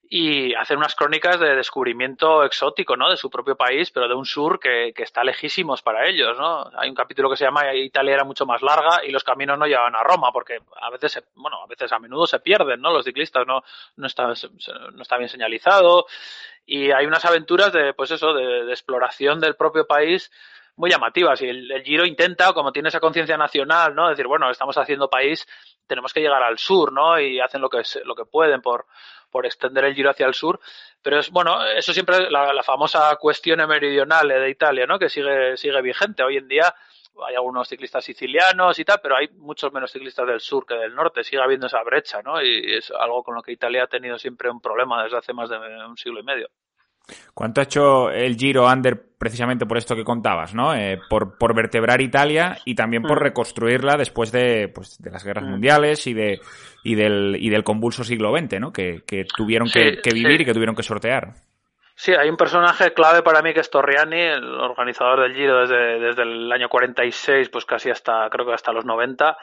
[0.09, 3.09] y hacen unas crónicas de descubrimiento exótico, ¿no?
[3.09, 6.69] De su propio país, pero de un sur que, que, está lejísimos para ellos, ¿no?
[6.77, 9.65] Hay un capítulo que se llama Italia era mucho más larga y los caminos no
[9.65, 12.93] llevan a Roma, porque a veces, bueno, a veces a menudo se pierden, ¿no?
[12.93, 13.63] Los ciclistas no,
[13.95, 16.05] no está, no está bien señalizado
[16.65, 20.31] y hay unas aventuras de, pues eso, de, de exploración del propio país
[20.77, 24.09] muy llamativas y el, Giro intenta, como tiene esa conciencia nacional, ¿no?
[24.09, 25.47] Decir, bueno, estamos haciendo país,
[25.87, 27.19] tenemos que llegar al sur, ¿no?
[27.19, 28.85] Y hacen lo que, lo que pueden por,
[29.35, 30.61] por extender el Giro hacia el sur.
[31.01, 34.97] Pero es, bueno, eso siempre la, la famosa cuestión meridional de Italia, ¿no?
[34.97, 36.23] Que sigue, sigue vigente.
[36.23, 36.73] Hoy en día
[37.27, 40.95] hay algunos ciclistas sicilianos y tal, pero hay muchos menos ciclistas del sur que del
[40.95, 41.21] norte.
[41.25, 42.41] Sigue habiendo esa brecha, ¿no?
[42.41, 45.49] Y es algo con lo que Italia ha tenido siempre un problema desde hace más
[45.49, 46.47] de un siglo y medio.
[47.33, 50.75] ¿Cuánto ha hecho el Giro Under precisamente por esto que contabas, ¿no?
[50.75, 53.23] Eh, por, por, vertebrar Italia y también por mm.
[53.23, 55.49] reconstruirla después de, pues, de las guerras mm.
[55.49, 56.39] mundiales y de
[56.83, 58.71] y del, y del convulso siglo XX, ¿no?
[58.71, 61.33] Que, que tuvieron que, que, vivir y que tuvieron que sortear.
[61.97, 65.99] Sí, hay un personaje clave para mí que es Torriani, el organizador del Giro desde,
[65.99, 69.37] desde el año 46, pues casi hasta, creo que hasta los 90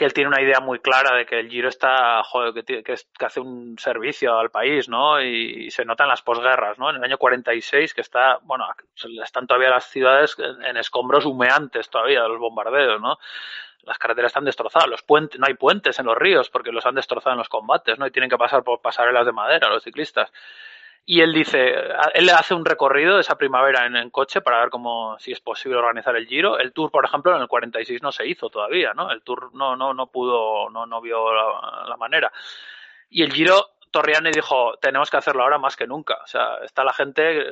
[0.00, 2.94] que él tiene una idea muy clara de que el Giro está, joder, que, que,
[3.22, 5.20] hace un servicio al país, ¿no?
[5.20, 6.88] Y, se nota en las posguerras, ¿no?
[6.88, 8.64] En el año 46, que está, bueno,
[9.22, 13.18] están todavía las ciudades en escombros humeantes todavía de los bombardeos, ¿no?
[13.82, 16.94] Las carreteras están destrozadas, los puentes, no hay puentes en los ríos porque los han
[16.94, 18.06] destrozado en los combates, ¿no?
[18.06, 20.32] Y tienen que pasar por pasarelas de madera los ciclistas.
[21.04, 21.74] Y él dice,
[22.14, 25.78] él hace un recorrido de esa primavera en, coche para ver cómo, si es posible
[25.78, 26.58] organizar el Giro.
[26.58, 29.10] El Tour, por ejemplo, en el 46 no se hizo todavía, ¿no?
[29.10, 32.30] El Tour no, no, no pudo, no, no vio la, manera.
[33.08, 36.18] Y el Giro, Torriani dijo, tenemos que hacerlo ahora más que nunca.
[36.22, 37.44] O sea, está la gente,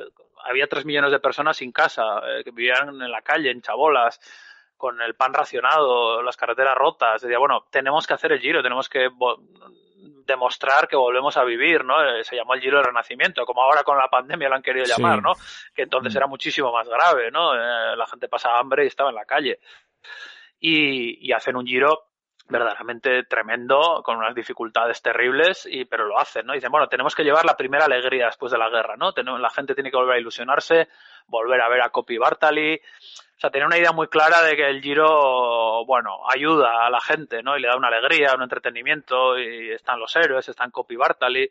[0.45, 4.21] había tres millones de personas sin casa, eh, que vivían en la calle, en chabolas,
[4.77, 7.21] con el pan racionado, las carreteras rotas.
[7.21, 9.09] Decía, bueno, tenemos que hacer el Giro, tenemos que
[10.29, 12.01] demostrar que volvemos a vivir, ¿no?
[12.01, 14.85] Eh, se llamó el Giro del Renacimiento, como ahora con la pandemia lo han querido
[14.85, 15.33] llamar, ¿no?
[15.75, 16.17] Que entonces mm.
[16.17, 17.53] era muchísimo más grave, ¿no?
[17.53, 19.59] Eh, la gente pasaba hambre y estaba en la calle.
[20.59, 22.09] Y, y hacen un Giro
[22.49, 26.53] verdaderamente tremendo, con unas dificultades terribles, y, pero lo hacen, ¿no?
[26.53, 29.13] dicen, bueno, tenemos que llevar la primera alegría después de la guerra, ¿no?
[29.13, 30.87] Tenemos, la gente tiene que volver a ilusionarse,
[31.27, 32.81] volver a ver a Copy Bartali,
[33.39, 36.99] o sea, tiene una idea muy clara de que el Giro, bueno, ayuda a la
[36.99, 37.57] gente, ¿no?
[37.57, 41.49] Y le da una alegría, un entretenimiento, y están los héroes, están Copy Bartali.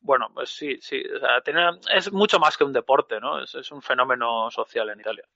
[0.00, 3.40] Bueno, pues sí, sí, o sea, tiene, es mucho más que un deporte, ¿no?
[3.40, 5.28] Es, es un fenómeno social en Italia.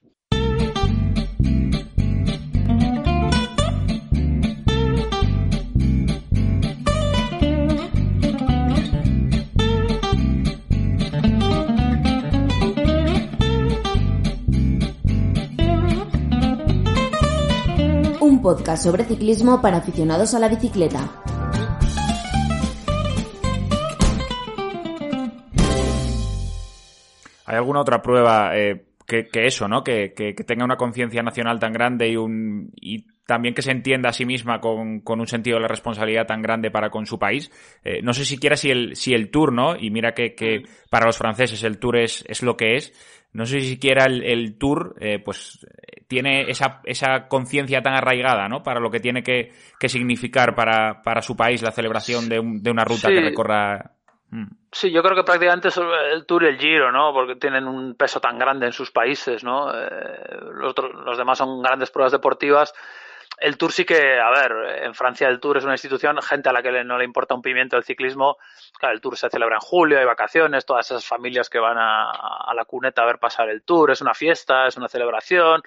[18.43, 21.23] podcast sobre ciclismo para aficionados a la bicicleta.
[27.47, 29.85] ¿Hay alguna otra prueba eh, que, eso, ¿no?
[29.85, 34.13] Que, tenga una conciencia nacional tan grande y, un, y también que se entienda a
[34.13, 37.51] sí misma con, un sentido de la responsabilidad tan grande para con su país.
[37.85, 39.77] Eh, no sé siquiera si el, si el Tour, ¿no?
[39.77, 42.93] Y mira que, para los franceses el Tour es lo que es,
[43.33, 45.67] no sé si siquiera el, el Tour, eh, pues,
[46.07, 48.63] tiene esa, esa conciencia tan arraigada, ¿no?
[48.63, 52.71] Para lo que tiene que, que significar para, para su país la celebración de, de
[52.71, 53.93] una ruta que recorra
[54.33, 54.47] Mm.
[54.73, 57.13] Sí, yo creo que prácticamente es el Tour y el Giro, ¿no?
[57.13, 59.71] Porque tienen un peso tan grande en sus países, ¿no?
[59.71, 62.73] Eh, los, los, demás son grandes pruebas deportivas.
[63.43, 66.53] El Tour sí que, a ver, en Francia el Tour es una institución, gente a
[66.53, 68.37] la que no le importa un pimiento el ciclismo.
[68.79, 72.11] Claro, el Tour se celebra en julio, hay vacaciones, todas esas familias que van a,
[72.11, 75.63] a la cuneta a ver pasar el Tour, es una fiesta, es una celebración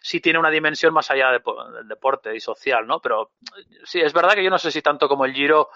[0.00, 1.42] sí tiene una dimensión más allá del
[1.88, 3.00] deporte y social, ¿no?
[3.00, 3.30] Pero
[3.84, 5.70] sí, es verdad que yo no sé si tanto como el Giro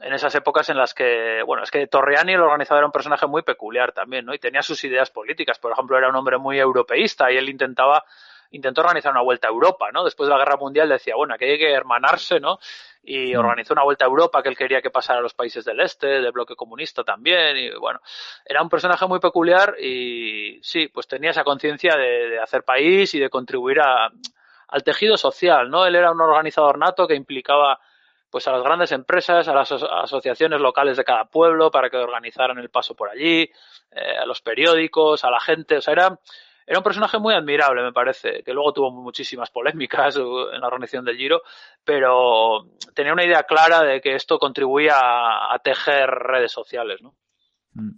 [0.00, 3.26] en esas épocas en las que, bueno, es que Torreani, el organizador, era un personaje
[3.26, 4.34] muy peculiar también, ¿no?
[4.34, 5.58] Y tenía sus ideas políticas.
[5.58, 8.04] Por ejemplo, era un hombre muy europeísta y él intentaba,
[8.50, 10.04] intentó organizar una vuelta a Europa, ¿no?
[10.04, 12.58] Después de la Guerra Mundial decía, bueno, que hay que hermanarse, ¿no?
[13.02, 13.38] Y mm.
[13.38, 16.06] organizó una vuelta a Europa que él quería que pasara a los países del este,
[16.06, 18.00] del bloque comunista también, y bueno,
[18.44, 23.14] era un personaje muy peculiar y sí, pues tenía esa conciencia de, de hacer país
[23.14, 24.10] y de contribuir a,
[24.68, 25.86] al tejido social, ¿no?
[25.86, 27.78] Él era un organizador nato que implicaba
[28.34, 32.58] pues a las grandes empresas, a las asociaciones locales de cada pueblo para que organizaran
[32.58, 33.48] el paso por allí,
[33.92, 36.18] eh, a los periódicos, a la gente, o sea, era,
[36.66, 40.16] era un personaje muy admirable, me parece, que luego tuvo muchísimas polémicas
[40.52, 41.42] en la organización del Giro,
[41.84, 47.14] pero tenía una idea clara de que esto contribuía a, tejer redes sociales, ¿no?
[47.74, 47.90] Mm.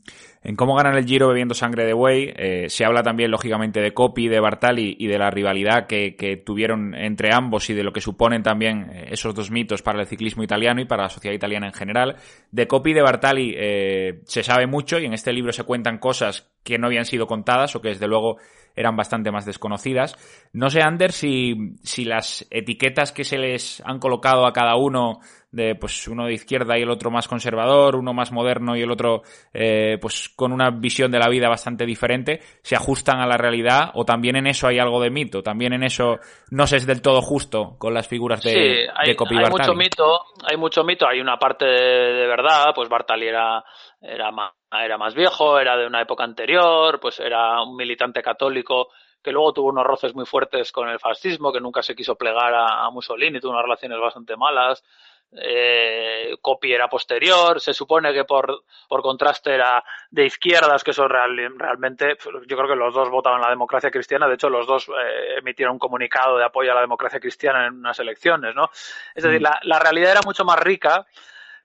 [0.42, 3.92] En cómo ganan el Giro bebiendo sangre de buey, eh, se habla también, lógicamente, de
[3.92, 8.00] Coppi, de Bartali y de la rivalidad que, tuvieron entre ambos y de lo que
[8.00, 11.66] suponen también eh, esos dos mitos para el ciclismo italiano y para la sociedad italiana
[11.66, 12.16] en general.
[12.50, 15.98] De Coppi y de Bartali eh, se sabe mucho y en este libro se cuentan
[15.98, 18.38] cosas que no habían sido contadas o que desde luego
[18.74, 20.16] eran bastante más desconocidas.
[20.52, 25.20] No sé, Ander, si, si las etiquetas que se les han colocado a cada uno
[25.52, 28.90] de pues uno de izquierda y el otro más conservador, uno más moderno y el
[28.90, 29.22] otro
[29.54, 33.90] eh, pues con una visión de la vida bastante diferente, se ajustan a la realidad
[33.94, 36.18] o también en eso hay algo de mito, también en eso
[36.50, 38.58] no se es del todo justo con las figuras de, sí,
[38.94, 43.64] hay, hay mucho mito, hay mucho mito, hay una parte de, verdad, pues Bartali era,
[44.00, 48.88] era, más, era más viejo, era de una época anterior, pues era un militante católico
[49.22, 52.54] que luego tuvo unos roces muy fuertes con el fascismo, que nunca se quiso plegar
[52.54, 54.84] a, a Mussolini, tuvo unas relaciones bastante malas
[55.32, 61.08] eh, Copy era posterior, se supone que por, por contraste era de izquierdas, que eso
[61.08, 65.38] realmente, yo creo que los dos votaban la democracia cristiana, de hecho los dos eh,
[65.38, 68.70] emitieron un comunicado de apoyo a la democracia cristiana en unas elecciones, ¿no?
[69.14, 69.44] Es decir, mm.
[69.44, 71.06] la, la realidad era mucho más rica,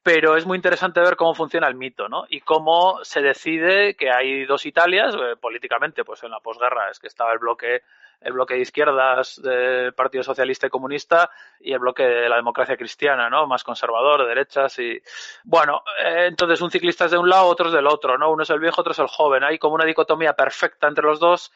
[0.04, 2.26] pero es muy interesante ver cómo funciona el mito, ¿no?
[2.30, 7.00] Y cómo se decide que hay dos Italias, eh, políticamente, pues en la posguerra es
[7.00, 7.84] que estaba el bloque
[8.22, 12.78] el bloque de izquierdas del Partido Socialista y Comunista y el bloque de la democracia
[12.78, 13.48] cristiana, ¿no?
[13.48, 15.02] Más conservador, de derechas y...
[15.44, 18.32] Bueno, eh, entonces un ciclista es de un lado, otro es del otro, ¿no?
[18.32, 19.44] Uno es el viejo, otro es el joven.
[19.44, 21.52] Hay como una dicotomía perfecta entre los dos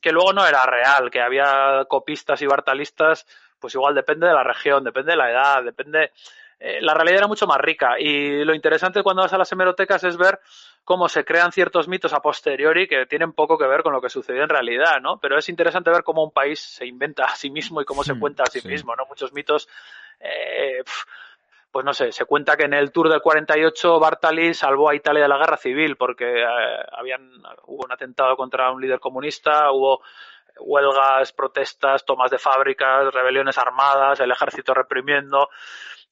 [0.00, 3.26] que luego no era real, que había copistas y bartalistas,
[3.58, 6.12] pues igual depende de la región, depende de la edad, depende
[6.58, 7.98] eh, la realidad era mucho más rica.
[7.98, 10.40] Y lo interesante cuando vas a las hemerotecas es ver
[10.84, 14.08] cómo se crean ciertos mitos a posteriori que tienen poco que ver con lo que
[14.08, 15.18] sucedió en realidad, ¿no?
[15.18, 18.14] Pero es interesante ver cómo un país se inventa a sí mismo y cómo se
[18.14, 19.04] hmm, cuenta a sí, mismo, ¿no?
[19.06, 19.68] Muchos mitos,
[20.20, 20.82] eh,
[21.70, 25.24] pues no sé, se cuenta que en el Tour del 48 Bartali salvó a Italia
[25.24, 26.46] de la guerra civil porque eh,
[26.92, 27.32] habían,
[27.66, 30.02] hubo un atentado contra un líder comunista, hubo
[30.58, 35.50] huelgas, protestas, tomas de fábricas, rebeliones armadas, el ejército reprimiendo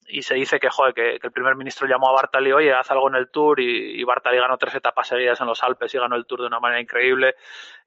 [0.09, 3.09] y se dice que, joder, que, el primer ministro llamó a Bartali, oye, haz algo
[3.09, 6.17] en el Tour, y, y, Bartali ganó tres etapas seguidas en los Alpes y ganó
[6.17, 7.35] el Tour de una manera increíble.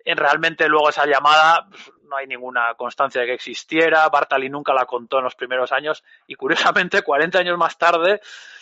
[0.03, 4.73] En realmente luego esa llamada pues, no hay ninguna constancia de que existiera, Bartali nunca
[4.73, 8.21] la contó en los primeros años, y curiosamente, 40 años más tarde,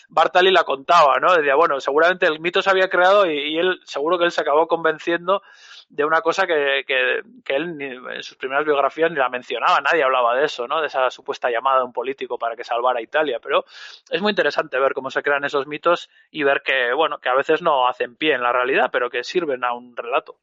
[0.10, 1.34] Bartali la contaba, ¿no?
[1.36, 4.67] Decía, bueno, seguramente el mito se había creado y, él, seguro que él se acabó
[4.67, 5.41] convenciendo
[5.89, 10.03] de una cosa que, que, que él en sus primeras biografías ni la mencionaba, nadie
[10.03, 10.81] hablaba de eso, ¿no?
[10.81, 13.65] De esa supuesta llamada de un político para que salvara a Italia, pero
[14.10, 17.36] es muy interesante ver cómo se crean esos mitos y ver que, bueno, que a
[17.36, 20.38] veces no hacen pie en la realidad, pero que sirven a un relato.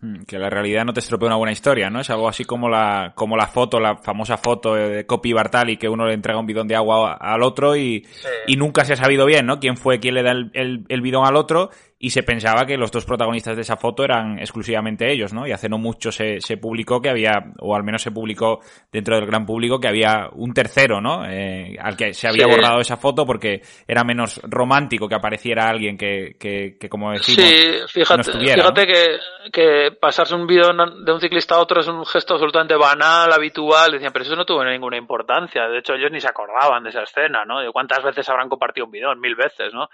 [0.00, 1.98] Hmm, que la realidad no te estropea una buena historia, ¿no?
[1.98, 5.88] Es algo así como la, como la foto, la famosa foto de Copy Bartali, que
[5.88, 8.06] uno le entrega un bidón de agua al otro y,
[8.46, 9.58] y nunca se ha sabido bien, ¿no?
[9.58, 12.92] Quién fue quién le da el, el, bidón al otro y se pensaba que los
[12.92, 15.48] dos protagonistas de esa foto eran exclusivamente ellos, ¿no?
[15.48, 18.60] Y hace no mucho se, se publicó que había, o al menos se publicó
[18.92, 21.28] dentro del gran público que había un tercero, ¿no?
[21.28, 25.98] Eh, al que se había borrado esa foto porque era menos romántico que apareciera alguien
[25.98, 29.18] que, que, que como decimos, sí, fíjate, fíjate que,
[29.52, 33.90] que pasarse un vídeo de un ciclista a otro es un gesto absolutamente banal, habitual,
[33.90, 37.02] decían, pero eso no tuvo ninguna importancia, de hecho ellos ni se acordaban de esa
[37.02, 37.56] escena, ¿no?
[37.72, 39.12] ¿Cuántas veces habrán compartido un vídeo?
[39.16, 39.88] Mil veces, ¿no?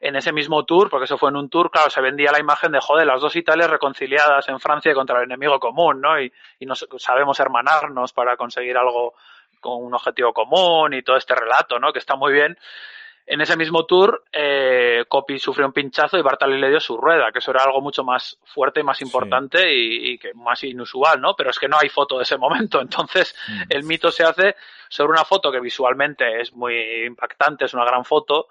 [0.00, 2.72] En ese mismo tour, porque eso fue en un tour, claro, se vendía la imagen
[2.72, 6.20] de, joder, las dos Italias reconciliadas en Francia contra el enemigo común, ¿no?
[6.20, 9.14] Y, y nos, sabemos hermanarnos para conseguir algo
[9.60, 11.92] con un objetivo común y todo este relato, ¿no?
[11.92, 12.56] Que está muy bien.
[13.28, 17.32] En ese mismo tour, eh, Copy sufrió un pinchazo y Bartali le dio su rueda,
[17.32, 21.20] que eso era algo mucho más fuerte y más importante y, y, que más inusual,
[21.20, 21.34] ¿no?
[21.34, 22.80] Pero es que no hay foto de ese momento.
[22.82, 23.62] Entonces, mm.
[23.70, 24.54] el mito se hace
[24.88, 28.46] sobre una foto que visualmente es muy impactante, es una gran foto,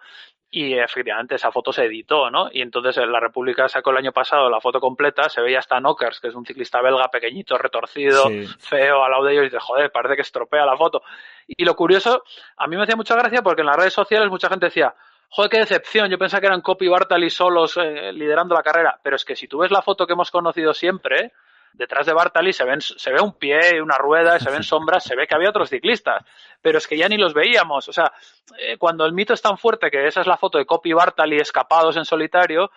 [0.52, 2.50] y efectivamente esa foto se editó, ¿no?
[2.52, 6.20] Y entonces la República sacó el año pasado la foto completa, se veía hasta Knockers,
[6.20, 8.26] que es un ciclista belga pequeñito, retorcido,
[8.60, 11.04] feo, al lado de ellos, y dice, joder, parece que estropea la foto.
[11.48, 12.24] Y lo curioso,
[12.58, 14.96] a mí me hacía mucha gracia porque en las redes sociales mucha gente decía,
[15.30, 19.18] joder, qué decepción, yo pensaba que eran Copy Bartali solos eh, liderando la carrera, pero
[19.18, 21.34] es que si tú ves la foto que hemos conocido siempre,
[21.78, 25.16] detrás de Bartali se, ven, se ve un pie, una rueda, se ven sombras, se
[25.16, 26.24] ve que había otros ciclistas,
[26.62, 27.88] pero es que ya ni los veíamos.
[27.88, 28.12] O sea,
[28.58, 31.38] eh, cuando el mito es tan fuerte que esa es la foto de Copy Bartali
[31.38, 32.72] escapados en solitario,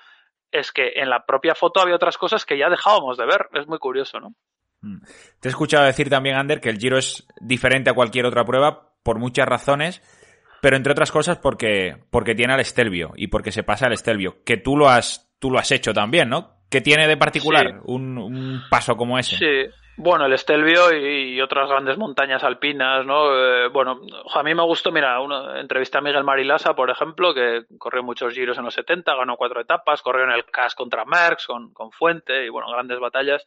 [0.50, 3.48] es que en la propia foto había otras cosas que ya dejábamos de ver.
[3.52, 4.34] Es muy curioso, ¿no?
[4.80, 5.02] Mm.
[5.40, 8.92] Te he escuchado decir también, Ander, que el Giro es diferente a cualquier otra prueba
[9.02, 10.02] por muchas razones,
[10.60, 14.42] pero entre otras cosas porque, porque tiene al Estelvio y porque se pasa al Estelvio,
[14.44, 16.57] que tú lo has, tú lo has hecho también, ¿no?
[16.70, 19.36] ¿Qué tiene de particular un, un, paso como ese?
[19.36, 23.34] Sí, bueno, el Estelvio y, otras grandes montañas alpinas, ¿no?
[23.34, 24.00] Eh, bueno,
[24.32, 28.32] a mí me gustó, mira, una entrevista a Miguel Marilasa, por ejemplo, que corrió muchos
[28.32, 31.90] giros en los 70, ganó cuatro etapas, corrió en el CAS contra Merckx, con, con
[31.90, 33.44] Fuente y, bueno, grandes batallas.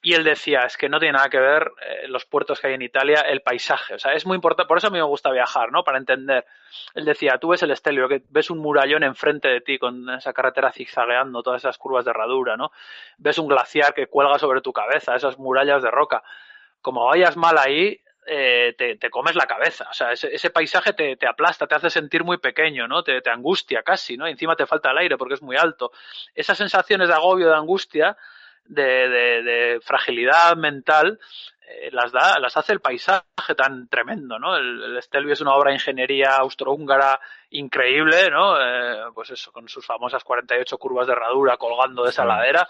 [0.00, 2.74] Y él decía, es que no tiene nada que ver eh, los puertos que hay
[2.74, 3.94] en Italia, el paisaje.
[3.94, 5.82] O sea, es muy importante, por eso a mí me gusta viajar, ¿no?
[5.82, 6.46] Para entender.
[6.94, 10.70] Él decía, tú ves el Estelio, ves un murallón enfrente de ti con esa carretera
[10.70, 12.70] zigzagueando, todas esas curvas de herradura, ¿no?
[13.16, 16.22] Ves un glaciar que cuelga sobre tu cabeza, esas murallas de roca.
[16.80, 19.88] Como vayas mal ahí, eh, te, te, comes la cabeza.
[19.90, 23.02] O sea, ese, ese paisaje te, te, aplasta, te hace sentir muy pequeño, ¿no?
[23.02, 24.28] Te, te angustia casi, ¿no?
[24.28, 25.90] Y encima te falta el aire porque es muy alto.
[26.34, 28.16] Esas sensaciones de agobio, de angustia,
[28.68, 31.18] de, de, de fragilidad mental
[31.70, 34.56] eh, las da, las hace el paisaje tan tremendo, ¿no?
[34.56, 38.58] El, el Stelvio es una obra de ingeniería austrohúngara increíble, ¿no?
[38.58, 42.68] Eh, pues eso, con sus famosas 48 curvas de herradura colgando de esa ladera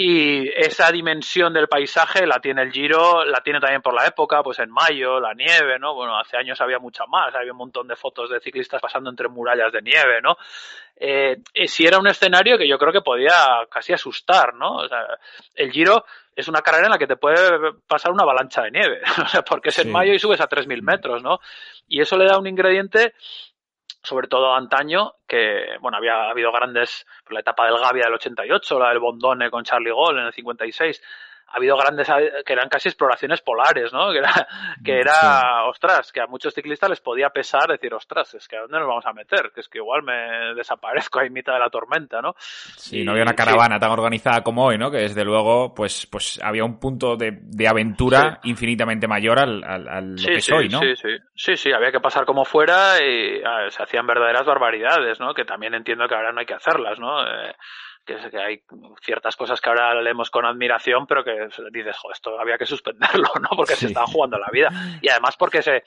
[0.00, 4.44] y esa dimensión del paisaje la tiene el Giro, la tiene también por la época,
[4.44, 5.92] pues en mayo, la nieve, ¿no?
[5.92, 9.26] Bueno, hace años había mucha más, había un montón de fotos de ciclistas pasando entre
[9.26, 10.36] murallas de nieve, ¿no?
[10.94, 14.76] Eh, si era un escenario que yo creo que podía casi asustar, ¿no?
[14.76, 15.04] O sea,
[15.56, 16.04] el Giro
[16.36, 19.42] es una carrera en la que te puede pasar una avalancha de nieve, o sea,
[19.42, 21.40] porque es en mayo y subes a 3.000 metros, ¿no?
[21.88, 23.14] Y eso le da un ingrediente
[24.08, 28.88] sobre todo antaño, que bueno, había habido grandes, la etapa del Gavia del 88, la
[28.88, 31.02] del Bondone con Charlie Gaulle en el 56,
[31.50, 32.08] ha habido grandes
[32.44, 34.12] que eran casi exploraciones polares, ¿no?
[34.12, 34.48] Que era,
[34.84, 35.68] que era sí.
[35.68, 38.88] ostras, que a muchos ciclistas les podía pesar decir, ostras, es que a dónde nos
[38.88, 42.20] vamos a meter, que es que igual me desaparezco ahí en mitad de la tormenta,
[42.20, 42.34] ¿no?
[42.38, 43.80] Sí, y, no había una caravana sí.
[43.80, 44.90] tan organizada como hoy, ¿no?
[44.90, 48.50] Que desde luego, pues, pues había un punto de, de aventura sí.
[48.50, 50.80] infinitamente mayor al, al, al lo que sí, soy, ¿no?
[50.80, 55.18] Sí, sí, sí, sí, había que pasar como fuera y a, se hacían verdaderas barbaridades,
[55.20, 55.32] ¿no?
[55.32, 57.22] Que también entiendo que ahora no hay que hacerlas, ¿no?
[57.22, 57.54] Eh,
[58.08, 58.62] que, que hay
[59.02, 63.28] ciertas cosas que ahora leemos con admiración, pero que dices, jo, esto había que suspenderlo,
[63.40, 63.50] ¿no?
[63.54, 63.80] Porque sí.
[63.80, 64.70] se están jugando la vida.
[65.02, 65.84] Y además porque se,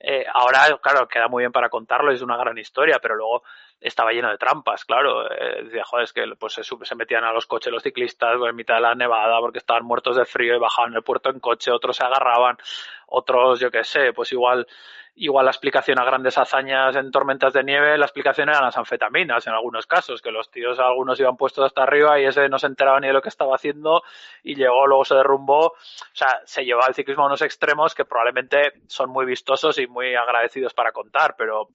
[0.00, 3.44] eh, ahora, claro, queda muy bien para contarlo, es una gran historia, pero luego
[3.80, 5.30] estaba lleno de trampas, claro.
[5.32, 8.56] Eh, decía, joder, es que pues se, se, metían a los coches los ciclistas en
[8.56, 11.70] mitad de la nevada porque estaban muertos de frío y bajaban el puerto en coche,
[11.70, 12.58] otros se agarraban,
[13.06, 14.66] otros, yo qué sé, pues igual
[15.14, 19.46] igual la explicación a grandes hazañas en tormentas de nieve, la explicación eran las anfetaminas
[19.46, 22.66] en algunos casos, que los tíos algunos iban puestos hasta arriba y ese no se
[22.66, 24.02] enteraba ni de lo que estaba haciendo
[24.42, 25.66] y llegó, luego se derrumbó.
[25.66, 25.76] O
[26.14, 30.14] sea, se llevaba el ciclismo a unos extremos que probablemente son muy vistosos y muy
[30.14, 31.68] agradecidos para contar, pero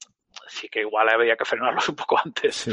[0.47, 2.67] sí que igual había que frenarlos un poco antes.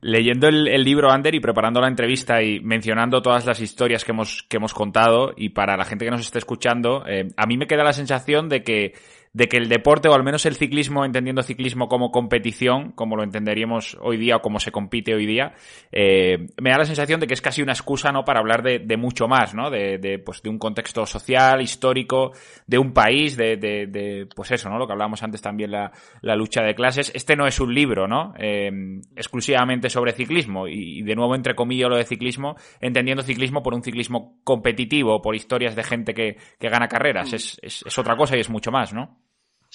[0.00, 4.12] Leyendo el, el, libro Ander y preparando la entrevista y mencionando todas las historias que
[4.12, 7.56] hemos, que hemos contado y para la gente que nos esté escuchando, eh, a mí
[7.56, 8.94] me queda la sensación de que
[9.36, 13.22] de que el deporte, o al menos el ciclismo, entendiendo ciclismo como competición, como lo
[13.22, 15.52] entenderíamos hoy día o como se compite hoy día,
[15.92, 18.78] eh, me da la sensación de que es casi una excusa no para hablar de,
[18.78, 19.68] de mucho más, ¿no?
[19.68, 22.32] De, de, pues, de un contexto social, histórico,
[22.66, 24.78] de un país, de, de, de pues eso, ¿no?
[24.78, 27.12] Lo que hablábamos antes también, la, la lucha de clases.
[27.14, 28.32] Este no es un libro, ¿no?
[28.38, 28.70] Eh,
[29.14, 33.82] exclusivamente sobre ciclismo, y, de nuevo entre comillas lo de clismo, entendiendo ciclismo por un
[33.82, 37.32] ciclismo competitivo, por historias de gente que, que gana carreras.
[37.32, 39.25] Es, es, otra cosa y es mucho más, ¿no?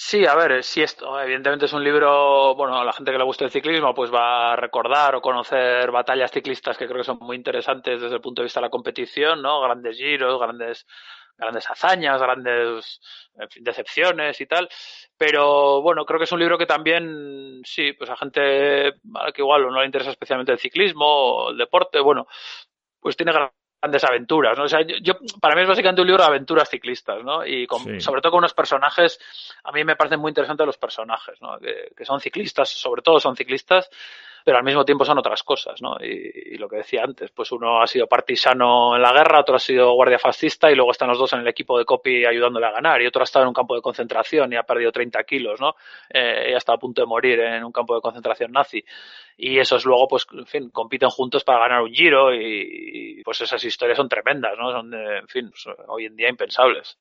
[0.03, 3.23] Sí, a ver, si esto evidentemente es un libro, bueno, a la gente que le
[3.23, 7.19] gusta el ciclismo, pues va a recordar o conocer batallas ciclistas que creo que son
[7.21, 9.61] muy interesantes desde el punto de vista de la competición, ¿no?
[9.61, 10.87] Grandes giros, grandes
[11.37, 12.99] grandes hazañas, grandes
[13.61, 14.67] decepciones y tal.
[15.17, 18.93] Pero bueno, creo que es un libro que también, sí, pues a gente
[19.33, 22.27] que igual no le interesa especialmente el ciclismo o el deporte, bueno,
[22.99, 23.33] pues tiene
[23.81, 24.65] grandes aventuras, ¿no?
[24.65, 27.45] O sea, yo, para mí es básicamente un libro de aventuras ciclistas, ¿no?
[27.45, 27.99] Y con, sí.
[27.99, 29.19] sobre todo con unos personajes,
[29.63, 31.57] a mí me parecen muy interesantes los personajes, ¿no?
[31.57, 33.89] Que, que son ciclistas, sobre todo son ciclistas,
[34.43, 35.97] pero al mismo tiempo son otras cosas, ¿no?
[36.01, 39.55] Y, y, lo que decía antes, pues uno ha sido partisano en la guerra, otro
[39.55, 42.65] ha sido guardia fascista y luego están los dos en el equipo de copy ayudándole
[42.67, 45.23] a ganar y otro ha estado en un campo de concentración y ha perdido 30
[45.23, 45.75] kilos, ¿no?
[46.09, 48.83] Eh, y ha estado a punto de morir en un campo de concentración nazi.
[49.37, 53.63] Y esos luego, pues, en fin, compiten juntos para ganar un giro y, pues esas
[53.63, 54.71] historias son tremendas, ¿no?
[54.71, 55.51] Son, en fin,
[55.87, 56.97] hoy en día impensables.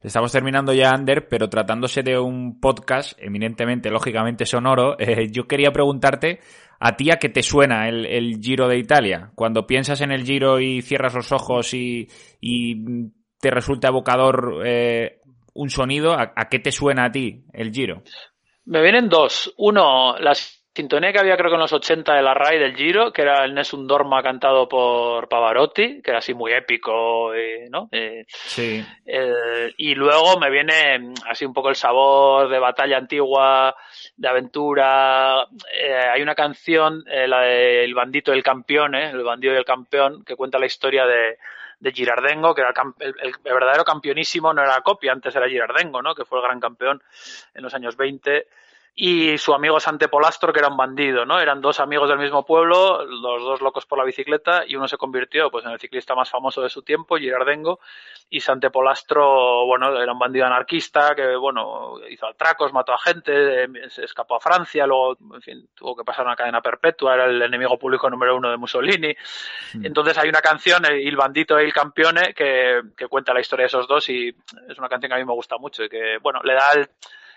[0.00, 5.70] Estamos terminando ya, Ander, pero tratándose de un podcast eminentemente, lógicamente sonoro, eh, yo quería
[5.70, 6.40] preguntarte
[6.80, 9.30] a ti a qué te suena el, Giro de Italia.
[9.34, 12.08] Cuando piensas en el Giro y cierras los ojos y,
[13.40, 15.20] te resulta evocador eh,
[15.54, 18.02] un sonido, ¿a, ¿a, qué te suena a ti el Giro?
[18.64, 19.52] Me vienen dos.
[19.56, 23.12] Uno, las sintonía que había creo que en los 80 de la RAI del Giro,
[23.12, 27.88] que era el Nessun Dorma cantado por Pavarotti, que era así muy épico, eh, ¿no?
[27.92, 28.84] Eh, sí.
[29.04, 33.74] Eh, y luego me viene así un poco el sabor de batalla antigua,
[34.16, 35.46] de aventura.
[35.78, 39.10] Eh, hay una canción, eh, la de El bandito del campeón, ¿eh?
[39.10, 41.38] El bandido del campeón, que cuenta la historia de,
[41.80, 46.00] de Girardengo, que era el, el, el, verdadero campeonísimo, no era copia, antes era Girardengo,
[46.00, 46.14] ¿no?
[46.14, 47.02] Que fue el gran campeón
[47.54, 48.46] en los años 20
[48.94, 51.40] y su amigo Sante Polastro, que era un bandido, ¿no?
[51.40, 54.98] Eran dos amigos del mismo pueblo, los dos locos por la bicicleta, y uno se
[54.98, 57.80] convirtió pues en el ciclista más famoso de su tiempo, Girardengo,
[58.28, 63.66] y Sante Polastro, bueno, era un bandido anarquista que, bueno, hizo atracos, mató a gente,
[63.88, 67.40] se escapó a Francia, luego, en fin, tuvo que pasar una cadena perpetua, era el
[67.40, 69.14] enemigo público número uno de Mussolini.
[69.74, 69.86] Mm.
[69.86, 73.68] Entontonces hay una canción, Il bandito e il campione, que, que cuenta la historia de
[73.68, 74.28] esos dos y
[74.68, 76.88] es una canción que a mí me gusta mucho y que, bueno, le da el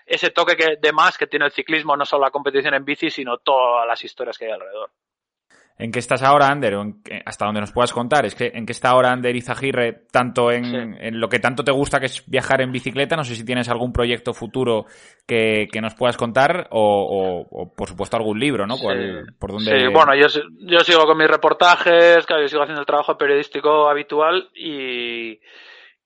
[0.06, 3.10] ese toque que, de más que tiene el ciclismo, no solo la competición en bici,
[3.10, 4.92] sino todas las historias que hay alrededor.
[5.78, 6.76] ¿En qué estás ahora, Ander?
[6.76, 6.86] O
[7.26, 8.26] hasta donde nos puedas contar.
[8.26, 10.78] Es que en qué está ahora Ander Izaguirre, tanto en, sí.
[10.78, 13.18] en, lo que tanto te gusta, que es viajar en bicicleta.
[13.18, 14.86] No sé si tienes algún proyecto futuro
[15.28, 18.78] que, que nos puedas contar o, o, o, por supuesto, algún libro, ¿no?
[18.78, 19.34] ¿Cuál, sí.
[19.38, 19.78] ¿Por dónde...
[19.78, 20.28] Sí, bueno, yo,
[20.60, 25.42] yo sigo con mis reportajes, claro, yo sigo haciendo el trabajo periodístico habitual y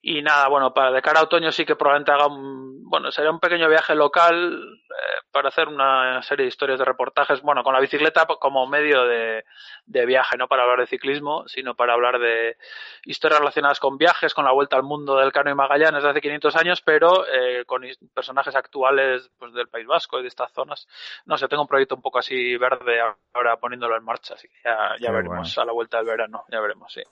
[0.01, 3.31] y nada, bueno, para de cara a otoño sí que probablemente haga un, bueno, sería
[3.31, 7.73] un pequeño viaje local eh, para hacer una serie de historias de reportajes, bueno, con
[7.73, 9.43] la bicicleta como medio de,
[9.85, 12.55] de, viaje, no para hablar de ciclismo, sino para hablar de
[13.03, 16.21] historias relacionadas con viajes, con la vuelta al mundo del Cano y Magallanes de hace
[16.21, 17.83] 500 años, pero eh, con
[18.13, 20.87] personajes actuales pues, del País Vasco y de estas zonas.
[21.25, 23.01] No sé, tengo un proyecto un poco así verde
[23.33, 25.61] ahora poniéndolo en marcha, así que ya, ya veremos bueno.
[25.61, 27.03] a la vuelta del verano, ya veremos, sí.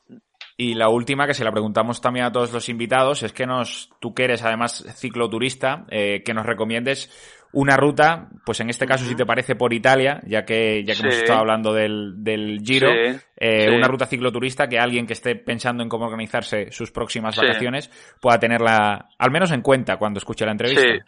[0.59, 3.91] Y la última, que se la preguntamos también a todos los invitados, es que nos,
[3.99, 7.11] tú que eres además cicloturista, eh, que nos recomiendes
[7.53, 9.09] una ruta, pues en este caso, uh -huh.
[9.11, 11.03] si te parece, por Italia, ya que, ya que sí.
[11.03, 13.19] hemos estado hablando del, del Giro, sí.
[13.37, 13.75] Eh, sí.
[13.75, 18.39] una ruta cicloturista que alguien que esté pensando en cómo organizarse sus próximas vacaciones pueda
[18.39, 21.05] tenerla al menos en cuenta cuando escuche la entrevista.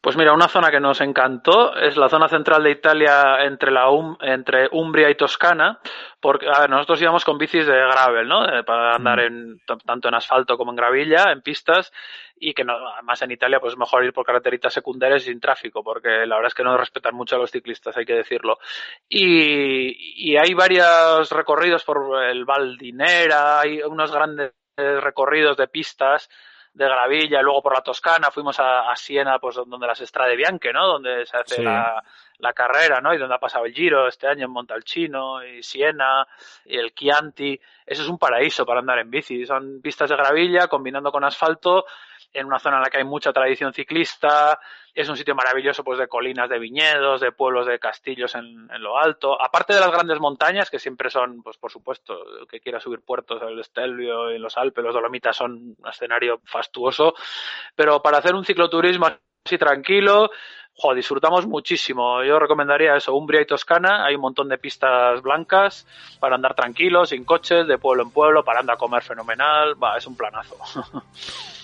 [0.00, 3.90] Pues mira, una zona que nos encantó es la zona central de Italia entre, la
[3.90, 5.78] um, entre Umbria y Toscana,
[6.20, 8.46] porque a ver, nosotros íbamos con bicis de gravel, ¿no?
[8.46, 9.26] Eh, para andar mm.
[9.26, 11.92] en, tanto en asfalto como en gravilla, en pistas,
[12.34, 16.24] y que no, además en Italia pues mejor ir por carreteritas secundarias sin tráfico, porque
[16.24, 18.56] la verdad es que no respetan mucho a los ciclistas, hay que decirlo.
[19.06, 26.30] Y, y hay varios recorridos por el Val Dinera, hay unos grandes recorridos de pistas
[26.72, 30.72] de Gravilla, luego por la Toscana, fuimos a, a Siena, pues donde las Strade Bianche,
[30.72, 30.86] ¿no?
[30.86, 31.62] Donde se hace sí.
[31.62, 32.02] la,
[32.38, 33.12] la, carrera, ¿no?
[33.12, 36.26] Y donde ha pasado el Giro este año en Montalcino y Siena
[36.64, 37.60] y el Chianti.
[37.84, 39.44] Eso es un paraíso para andar en bici.
[39.44, 41.84] Son pistas de gravilla combinando con asfalto
[42.32, 44.58] en una zona en la que hay mucha tradición ciclista,
[44.94, 48.82] es un sitio maravilloso pues de colinas de viñedos, de pueblos de castillos en, en,
[48.82, 52.60] lo alto, aparte de las grandes montañas que siempre son, pues por supuesto, el que
[52.60, 57.14] quiera subir puertos, el Estelvio y los Alpes, los Dolomitas son un escenario fastuoso,
[57.74, 59.06] pero para hacer un cicloturismo
[59.44, 60.30] así tranquilo,
[60.74, 62.22] jo, disfrutamos muchísimo.
[62.24, 65.86] Yo recomendaría eso, Umbria y Toscana, hay un montón de pistas blancas
[66.18, 69.96] para andar tranquilos, sin coches, de pueblo en pueblo, para andar a comer fenomenal, va,
[69.96, 70.56] es un planazo.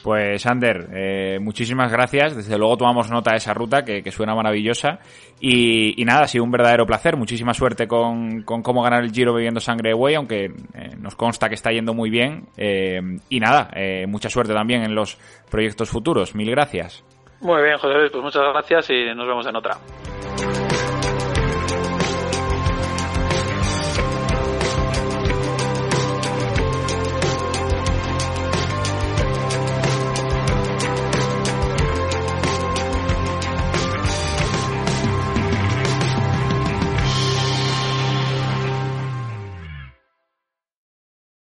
[0.07, 2.37] Pues Ander, eh, muchísimas gracias.
[2.37, 5.01] Desde luego tomamos nota de esa ruta que, suena maravillosa.
[5.41, 7.17] Y, nada, ha sido un verdadero placer.
[7.17, 11.49] Muchísima suerte con, cómo ganar el Giro bebiendo sangre de buey, aunque eh, nos consta
[11.49, 12.47] que está yendo muy bien.
[12.57, 13.69] Eh, y nada,
[14.07, 15.19] mucha suerte también en los
[15.51, 16.37] proyectos futuros.
[16.37, 17.03] Mil gracias.
[17.41, 19.76] Muy bien, José Luis, pues muchas gracias y nos vemos en otra.